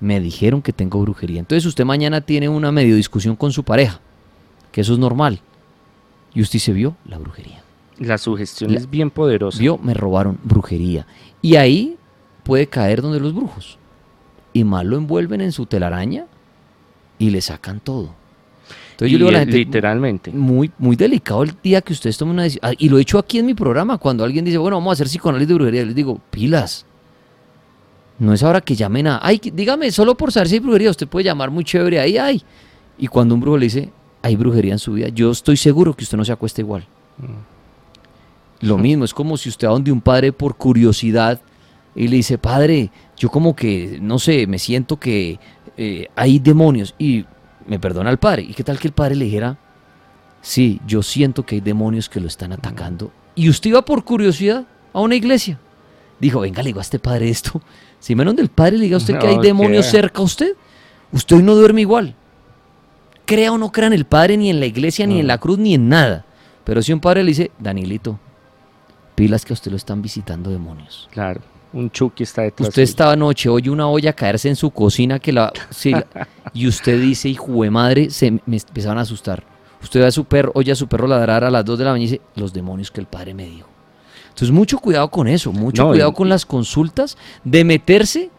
[0.00, 1.40] Me dijeron que tengo brujería.
[1.40, 4.00] Entonces usted mañana tiene una medio discusión con su pareja,
[4.70, 5.40] que eso es normal.
[6.34, 7.62] Y usted se vio la brujería.
[7.98, 9.58] La sugestión La- es bien poderosa.
[9.58, 11.06] Vio, me robaron brujería.
[11.40, 11.96] Y ahí
[12.42, 13.78] puede caer donde los brujos.
[14.52, 16.26] Y más lo envuelven en su telaraña
[17.18, 18.14] y le sacan todo.
[19.04, 20.30] Entonces yo digo a la gente, literalmente.
[20.30, 22.70] muy, muy delicado el día que ustedes tomen una decisión.
[22.70, 24.94] Ah, Y lo he hecho aquí en mi programa, cuando alguien dice, bueno, vamos a
[24.94, 25.84] hacer psicoanálisis de brujería.
[25.84, 26.86] Les digo, pilas.
[28.18, 31.08] No es ahora que llamen a, ay, dígame, solo por saber si hay brujería, usted
[31.08, 32.42] puede llamar muy chévere, ahí hay.
[32.96, 33.90] Y cuando un brujo le dice,
[34.22, 36.86] hay brujería en su vida, yo estoy seguro que usted no se acuesta igual.
[38.60, 41.40] Lo mismo, es como si usted va donde un padre por curiosidad
[41.96, 45.40] y le dice, padre, yo como que, no sé, me siento que
[45.76, 46.94] eh, hay demonios.
[46.98, 47.24] Y
[47.66, 48.42] me perdona el padre.
[48.42, 49.58] ¿Y qué tal que el padre le dijera,
[50.40, 53.12] sí, yo siento que hay demonios que lo están atacando?
[53.34, 55.58] Y usted iba por curiosidad a una iglesia.
[56.20, 57.60] Dijo, venga, le digo a este padre esto.
[58.02, 60.56] Si menos del padre le diga a usted que hay demonios cerca a usted,
[61.12, 62.16] usted hoy no duerme igual.
[63.26, 65.56] Crea o no crea en el padre, ni en la iglesia, ni en la cruz,
[65.56, 66.26] ni en nada.
[66.64, 68.18] Pero si un padre le dice, Danielito,
[69.14, 71.08] pilas que a usted lo están visitando demonios.
[71.12, 71.42] Claro.
[71.72, 72.68] Un Chucky está detrás.
[72.68, 75.52] Usted estaba anoche, oye una olla caerse en su cocina que la,
[75.92, 76.06] la-
[76.52, 79.42] y usted dice, hijo de madre, se me empezaron a asustar.
[79.82, 81.90] Usted ve a su perro, oye a su perro ladrar a las 2 de la
[81.92, 83.68] mañana y dice, los demonios que el padre me dijo.
[84.28, 88.30] Entonces mucho cuidado con eso, mucho No, y- cuidado con las consultas de meterse,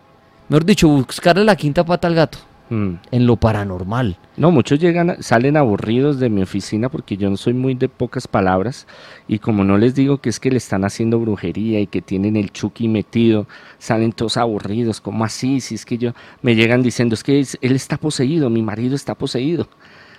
[0.50, 2.38] mejor dicho, buscarle la quinta pata al gato.
[2.74, 2.96] Mm.
[3.12, 4.18] en lo paranormal.
[4.36, 8.28] No, muchos llegan, salen aburridos de mi oficina porque yo no soy muy de pocas
[8.28, 8.88] palabras
[9.28, 12.36] y como no les digo que es que le están haciendo brujería y que tienen
[12.36, 13.46] el chucky metido,
[13.78, 15.62] salen todos aburridos, ¿cómo así?
[15.62, 18.96] Si es que yo me llegan diciendo, es que es- él está poseído, mi marido
[18.96, 19.68] está poseído,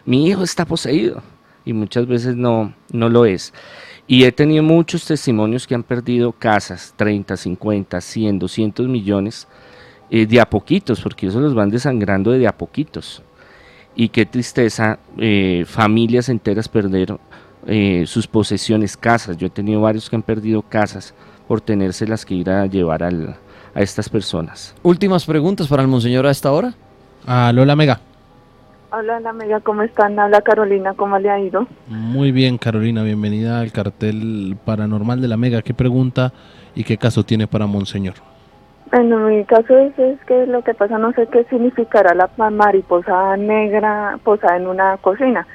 [0.06, 1.22] mi hijo está poseído
[1.64, 3.52] y muchas veces no, no lo es.
[4.06, 9.48] Y he tenido muchos testimonios que han perdido casas, 30, 50, 100, 200 millones
[10.14, 13.22] eh, de a poquitos, porque eso los van desangrando de, de a poquitos.
[13.96, 17.18] Y qué tristeza, eh, familias enteras perdieron
[17.66, 19.36] eh, sus posesiones, casas.
[19.36, 21.14] Yo he tenido varios que han perdido casas
[21.48, 23.36] por tenérselas que ir a llevar al-
[23.74, 24.74] a estas personas.
[24.82, 26.74] Últimas preguntas para el monseñor a esta hora.
[27.52, 28.00] Lola Mega.
[28.92, 30.16] Hola, la amiga, ¿cómo están?
[30.20, 31.66] Habla Carolina, ¿cómo le ha ido?
[31.88, 33.02] Muy bien, Carolina.
[33.02, 35.62] Bienvenida al cartel paranormal de la Mega.
[35.62, 36.32] ¿Qué pregunta
[36.76, 38.14] y qué caso tiene para Monseñor?
[38.90, 39.94] Bueno, mi caso es,
[40.26, 44.96] que lo que pasa, no sé qué significará la ma- mariposa negra posada en una
[44.98, 45.46] cocina.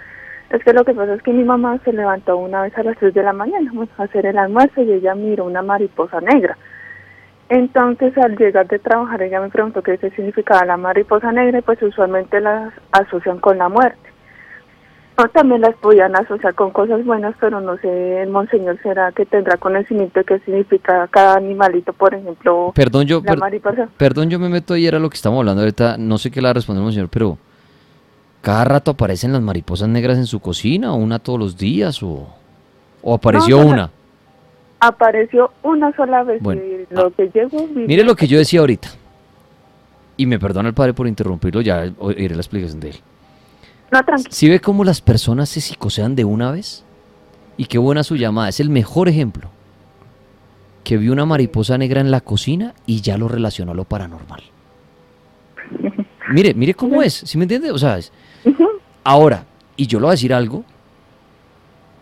[0.49, 2.97] Es que lo que pasa es que mi mamá se levantó una vez a las
[2.97, 6.57] 3 de la mañana bueno, a hacer el almuerzo y ella miró una mariposa negra.
[7.49, 11.81] Entonces, al llegar de trabajar, ella me preguntó qué significaba la mariposa negra y pues
[11.81, 14.08] usualmente las asocian con la muerte.
[15.19, 19.25] No, también las podían asociar con cosas buenas, pero no sé, el monseñor será que
[19.25, 23.89] tendrá conocimiento de qué significa cada animalito, por ejemplo, Perdón, yo, la per- mariposa.
[23.97, 25.97] perdón, yo me meto ahí, era lo que estamos hablando ahorita.
[25.97, 27.37] No sé qué le va a responder el monseñor, pero
[28.41, 30.93] ¿cada rato aparecen las mariposas negras en su cocina?
[30.93, 32.01] ¿O una todos los días?
[32.01, 32.27] ¿O,
[33.01, 33.91] o apareció No, una?
[34.79, 37.67] Apareció una sola vez Bueno, y lo que llegó...
[37.75, 38.87] Mire lo que yo decía ahorita.
[40.15, 42.95] Y me perdona el padre por interrumpirlo, ya oiré la explicación de él.
[43.91, 44.29] No, tranquilo.
[44.31, 46.83] ¿Sí ve cómo las personas se psicosean de una vez?
[47.57, 48.49] Y qué buena su llamada.
[48.49, 49.49] Es el mejor ejemplo.
[50.83, 54.43] Que vio una mariposa negra en la cocina y ya lo relacionó a lo paranormal.
[56.31, 57.13] Mire, mire cómo es.
[57.15, 57.71] ¿Sí me entiende?
[57.71, 58.11] O sea, es-
[59.03, 60.63] ahora, y yo le voy a decir algo.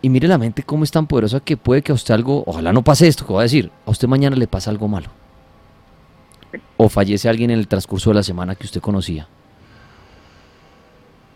[0.01, 2.71] Y mire la mente cómo es tan poderosa que puede que a usted algo, ojalá
[2.73, 5.07] no pase esto que voy a decir, a usted mañana le pasa algo malo.
[6.77, 9.27] O fallece alguien en el transcurso de la semana que usted conocía.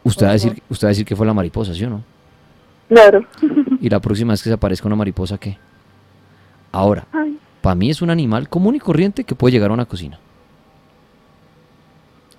[0.04, 2.04] Usted va a decir, usted va a decir que fue la mariposa, ¿sí o no?
[2.90, 3.24] Claro.
[3.80, 5.58] Y la próxima vez que se aparezca una mariposa, ¿qué?
[6.72, 9.86] Ahora, Ay, para mí es un animal común y corriente que puede llegar a una
[9.86, 10.20] cocina.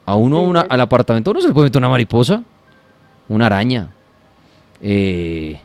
[0.05, 2.43] A uno, a una- al apartamento, uno se le puede meter una mariposa,
[3.29, 3.91] una araña.
[4.81, 5.61] Eh,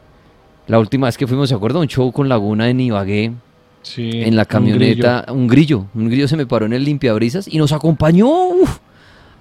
[0.67, 1.79] la última vez que fuimos, ¿se acuerda?
[1.79, 3.31] Un show con Laguna en Ibagué,
[3.81, 4.09] Sí.
[4.23, 5.85] en la camioneta, un grillo.
[5.95, 8.77] un grillo, se me paró en el limpiabrisas y nos acompañó uf,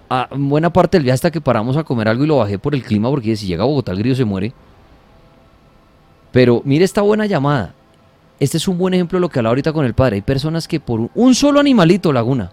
[0.08, 2.74] a buena parte del viaje hasta que paramos a comer algo y lo bajé por
[2.74, 4.52] el clima porque si llega a Bogotá el grillo se muere.
[6.32, 7.74] Pero mire esta buena llamada.
[8.38, 10.16] Este es un buen ejemplo de lo que hablaba ahorita con el padre.
[10.16, 12.50] Hay personas que por un, solo animalito, Laguna,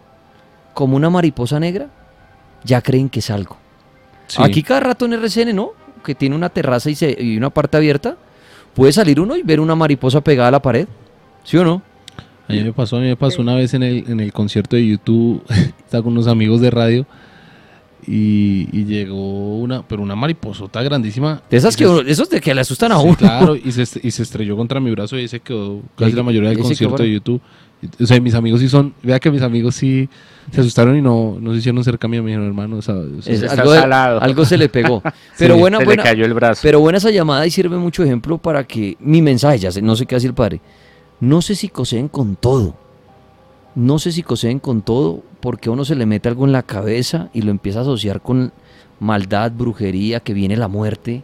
[0.73, 1.89] como una mariposa negra,
[2.63, 3.57] ya creen que es algo.
[4.27, 4.41] Sí.
[4.41, 5.71] Aquí cada rato en RCN, ¿no?
[6.05, 8.15] Que tiene una terraza y, se- y una parte abierta,
[8.73, 10.87] puede salir uno y ver una mariposa pegada a la pared.
[11.43, 11.81] ¿Sí o no?
[12.47, 14.77] A mí me pasó, a mí me pasó una vez en el, en el concierto
[14.77, 15.43] de YouTube,
[15.79, 17.05] estaba con unos amigos de radio
[18.07, 21.41] y, y llegó una, pero una mariposota grandísima.
[21.49, 23.15] De esas que, se- esos de que le asustan a Sí, uno.
[23.15, 26.49] claro, y se, y se estrelló contra mi brazo y se quedó casi la mayoría
[26.49, 27.41] del concierto de YouTube.
[28.01, 30.07] O sea, mis amigos sí son, vea que mis amigos sí
[30.51, 32.95] se asustaron y no, no se hicieron cerca a mí, me dijeron, hermano, o sea,
[32.95, 34.21] o sea, Es- Está algo, de- salado.
[34.21, 35.01] algo se le pegó.
[35.37, 36.61] Pero Sí, buena, se buena, le cayó el brazo.
[36.63, 39.95] pero buena esa llamada y sirve mucho ejemplo para que mi mensaje, ya sé, no
[39.97, 40.61] sé qué decir el padre,
[41.19, 42.75] no se psicoseen con todo.
[43.75, 47.41] No se psicoseen con todo porque uno se le mete algo en la cabeza y
[47.41, 48.53] lo empieza a asociar con
[49.01, 51.21] maldad, brujería, que viene la muerte.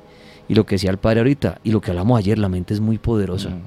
[0.49, 2.81] Y lo que decía el padre ahorita, y lo que hablamos ayer, la mente es
[2.81, 3.49] muy poderosa.
[3.49, 3.61] Mm.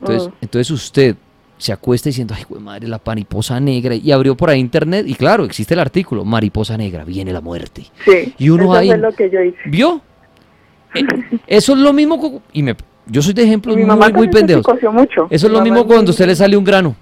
[0.00, 0.32] Entonces, Mm.
[0.40, 1.16] entonces usted
[1.58, 5.14] se acuesta diciendo, ay, güey, madre, la mariposa negra, y abrió por ahí internet, y
[5.14, 7.84] claro, existe el artículo, mariposa negra, viene la muerte.
[8.04, 9.58] Sí, Y uno eso ahí- fue lo que yo hice.
[9.66, 10.00] ¿Vio?
[10.94, 11.04] Eh,
[11.46, 12.74] eso es lo mismo, y me,
[13.06, 14.28] yo soy de ejemplos mi muy, muy
[14.92, 15.28] mucho.
[15.30, 16.96] Eso es lo mismo cuando a usted le sale un grano.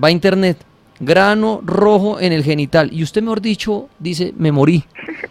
[0.00, 0.58] Va a internet,
[1.00, 2.90] grano rojo en el genital.
[2.92, 4.84] Y usted, mejor dicho, dice, me morí.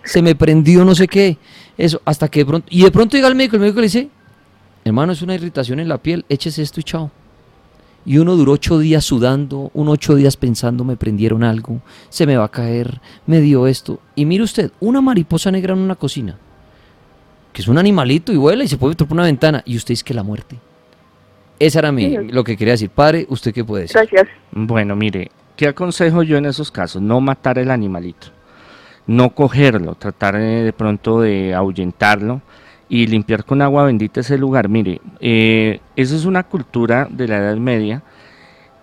[0.03, 1.37] Se me prendió no sé qué.
[1.77, 2.67] Eso, hasta que de pronto.
[2.71, 4.09] Y de pronto llega el médico, el médico le dice,
[4.83, 7.11] hermano, es una irritación en la piel, échese esto y chao.
[8.05, 12.37] Y uno duró ocho días sudando, un ocho días pensando, me prendieron algo, se me
[12.37, 13.99] va a caer, me dio esto.
[14.15, 16.37] Y mire usted, una mariposa negra en una cocina,
[17.51, 19.89] que es un animalito y vuela y se puede meter por una ventana, y usted
[19.91, 20.57] dice que la muerte.
[21.59, 22.17] Esa era mi, Sí.
[22.29, 22.89] lo que quería decir.
[22.91, 23.97] Padre, ¿usted qué puede decir?
[23.97, 24.27] Gracias.
[24.51, 27.01] Bueno, mire, ¿qué aconsejo yo en esos casos?
[27.01, 28.27] No matar el animalito,
[29.05, 32.41] no cogerlo, tratar eh, de pronto de ahuyentarlo
[32.89, 34.69] y limpiar con agua bendita ese lugar.
[34.69, 38.03] Mire, eh, eso es una cultura de la Edad Media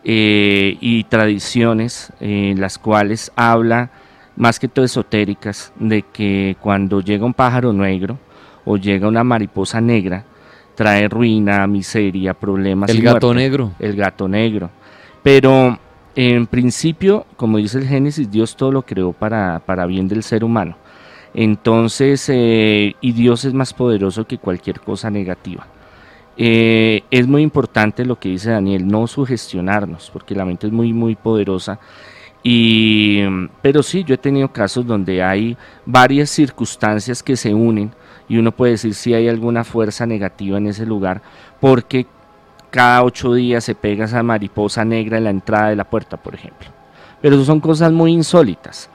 [0.04, 3.90] eh, y tradiciones eh, en las cuales habla
[4.36, 8.18] más que todo esotéricas, de que cuando llega un pájaro negro
[8.64, 10.24] o llega una mariposa negra,
[10.74, 12.90] trae ruina, miseria, problemas.
[12.90, 13.42] El y gato muerte.
[13.42, 13.72] negro.
[13.78, 14.70] El gato negro.
[15.22, 15.78] Pero
[16.16, 20.44] en principio, como dice el Génesis, Dios todo lo creó para, para bien del ser
[20.44, 20.76] humano.
[21.34, 25.66] Entonces, eh, y Dios es más poderoso que cualquier cosa negativa.
[26.36, 30.92] Eh, es muy importante lo que dice Daniel, no sugestionarnos, porque la mente es muy,
[30.92, 31.80] muy poderosa.
[32.42, 33.22] Y,
[33.62, 35.56] pero sí, yo he tenido casos donde hay
[35.86, 37.92] varias circunstancias que se unen
[38.28, 41.22] y uno puede decir si hay alguna fuerza negativa en ese lugar,
[41.60, 42.06] porque
[42.74, 46.34] cada ocho días se pega esa mariposa negra en la entrada de la puerta, por
[46.34, 46.66] ejemplo.
[47.22, 48.90] Pero son cosas muy insólitas.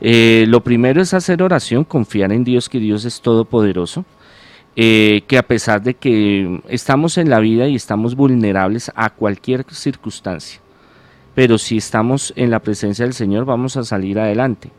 [0.00, 4.04] Eh, lo primero es hacer oración, confiar en Dios, que Dios es todopoderoso,
[4.74, 9.64] eh, que a pesar de que estamos en la vida y estamos vulnerables a cualquier
[9.70, 10.60] circunstancia,
[11.32, 14.72] pero si estamos en la presencia del Señor vamos a salir adelante.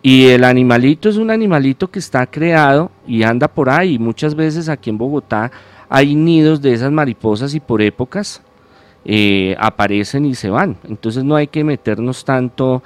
[0.00, 3.98] Y el animalito es un animalito que está creado y anda por ahí.
[3.98, 5.50] Muchas veces aquí en Bogotá
[5.94, 8.42] hay nidos de esas mariposas y por épocas
[9.04, 10.76] eh, aparecen y se van.
[10.88, 12.82] Entonces no hay que meternos tanto,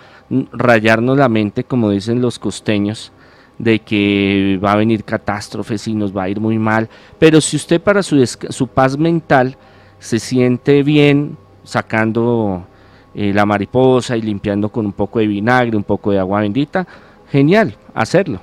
[0.53, 3.11] rayarnos la mente como dicen los costeños
[3.57, 6.91] de que va a venir catástrofes y nos va a ir muy mal.
[7.19, 9.57] Pero si usted para su, su paz mental
[9.99, 12.67] se siente bien sacando
[13.15, 16.87] eh, la mariposa y limpiando con un poco de vinagre, un poco de agua bendita,
[17.31, 18.39] genial, hacerlo.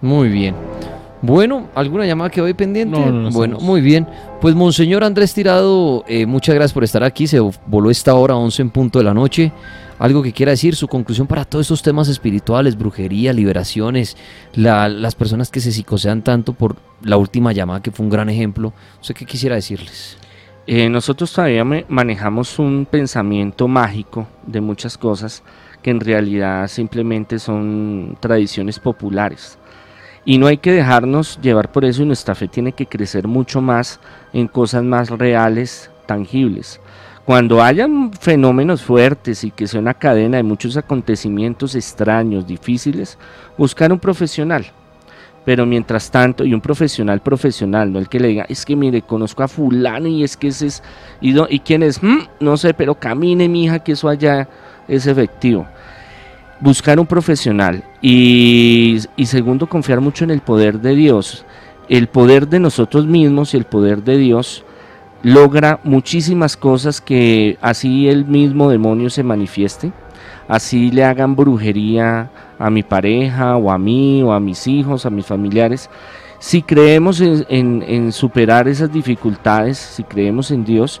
[0.00, 0.56] Muy bien.
[1.20, 2.98] Bueno, ¿alguna llamada que hoy pendiente?
[2.98, 3.62] No, no, no bueno, estamos.
[3.64, 4.06] muy bien.
[4.40, 7.26] Pues Monseñor Andrés Tirado, eh, muchas gracias por estar aquí.
[7.26, 9.52] Se voló esta hora 11 en punto de la noche.
[9.98, 14.16] Algo que quiera decir, su conclusión para todos estos temas espirituales, brujería, liberaciones,
[14.54, 18.28] la- las personas que se psicosean tanto por la última llamada que fue un gran
[18.28, 18.72] ejemplo.
[19.00, 20.16] ¿Usted qué quisiera decirles?
[20.68, 25.42] Eh, nosotros todavía manejamos un pensamiento mágico de muchas cosas
[25.82, 29.58] que en realidad simplemente son tradiciones populares.
[30.28, 33.62] Y no hay que dejarnos llevar por eso y nuestra fe tiene que crecer mucho
[33.62, 33.98] más
[34.34, 36.82] en cosas más reales, tangibles.
[37.24, 43.16] Cuando hayan fenómenos fuertes y que sea una cadena de muchos acontecimientos extraños, difíciles,
[43.56, 44.66] buscar un profesional.
[45.46, 49.00] Pero mientras tanto, y un profesional profesional, no el que le diga, es que mire,
[49.00, 50.82] conozco a fulano y es que ese es,
[51.22, 54.46] y, y quién es, "Mm, no sé, pero camine mi hija que eso allá
[54.88, 55.66] es efectivo.
[56.60, 61.44] Buscar un profesional y, segundo, confiar mucho en el poder de Dios.
[61.88, 64.64] El poder de nosotros mismos y el poder de Dios
[65.22, 69.92] logra muchísimas cosas que así el mismo demonio se manifieste,
[70.48, 75.10] así le hagan brujería a mi pareja o a mí o a mis hijos, a
[75.10, 75.88] mis familiares.
[76.40, 81.00] Si creemos en- en superar esas dificultades, si creemos en Dios,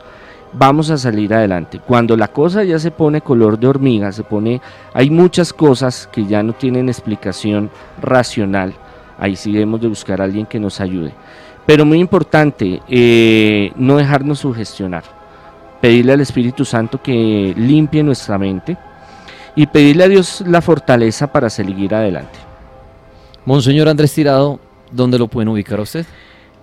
[0.52, 1.80] vamos a salir adelante.
[1.80, 4.60] Cuando la cosa ya se pone color de hormiga, se pone,
[4.92, 7.70] hay muchas cosas que ya no tienen explicación
[8.00, 8.74] racional.
[9.18, 11.12] Ahí sí debemos de buscar a alguien que nos ayude.
[11.66, 15.04] Pero muy importante, eh, no dejarnos sugestionar.
[15.80, 18.76] Pedirle al Espíritu Santo que limpie nuestra mente
[19.54, 22.38] y pedirle a Dios la fortaleza para seguir adelante.
[23.44, 26.06] Monseñor Andrés Tirado, ¿dónde lo pueden ubicar usted?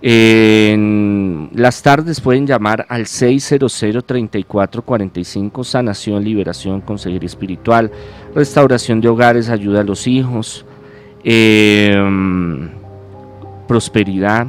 [0.08, 7.90] En las tardes pueden llamar al 600-3445, sanación, liberación, consejería espiritual,
[8.32, 10.64] restauración de hogares, ayuda a los hijos,
[11.24, 12.70] em,
[13.66, 14.46] prosperidad.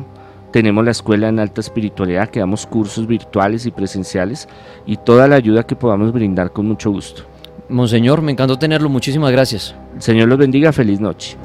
[0.52, 4.48] Tenemos la escuela en alta espiritualidad que damos cursos virtuales y presenciales
[4.86, 7.24] y toda la ayuda que podamos brindar con mucho gusto.
[7.68, 8.90] Monseñor, me encantó tenerlo.
[8.90, 9.74] Muchísimas gracias.
[9.96, 11.36] El Señor los bendiga, feliz noche.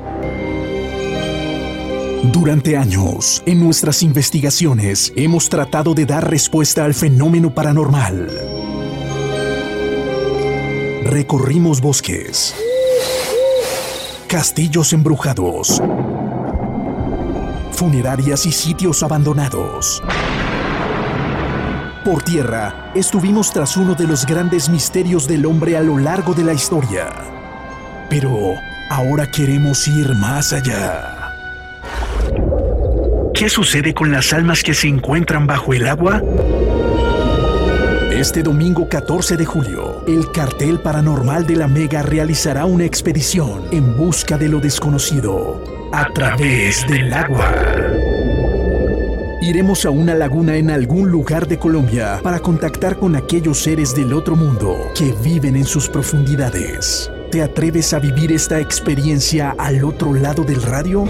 [2.30, 8.28] Durante años, en nuestras investigaciones, hemos tratado de dar respuesta al fenómeno paranormal.
[11.02, 12.54] Recorrimos bosques,
[14.28, 15.82] castillos embrujados,
[17.72, 20.00] funerarias y sitios abandonados.
[22.04, 26.44] Por tierra, estuvimos tras uno de los grandes misterios del hombre a lo largo de
[26.44, 27.10] la historia.
[28.08, 28.54] Pero
[28.90, 31.21] ahora queremos ir más allá.
[33.34, 36.22] ¿Qué sucede con las almas que se encuentran bajo el agua?
[38.12, 43.96] Este domingo 14 de julio, el cartel paranormal de la Mega realizará una expedición en
[43.96, 47.52] busca de lo desconocido a través del agua.
[49.40, 54.12] Iremos a una laguna en algún lugar de Colombia para contactar con aquellos seres del
[54.12, 57.10] otro mundo que viven en sus profundidades.
[57.30, 61.08] ¿Te atreves a vivir esta experiencia al otro lado del radio?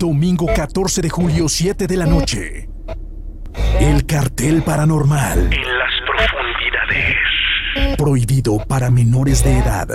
[0.00, 2.70] Domingo 14 de julio, 7 de la noche.
[3.78, 5.52] El cartel paranormal.
[5.52, 7.98] En las profundidades.
[7.98, 9.88] Prohibido para menores de edad.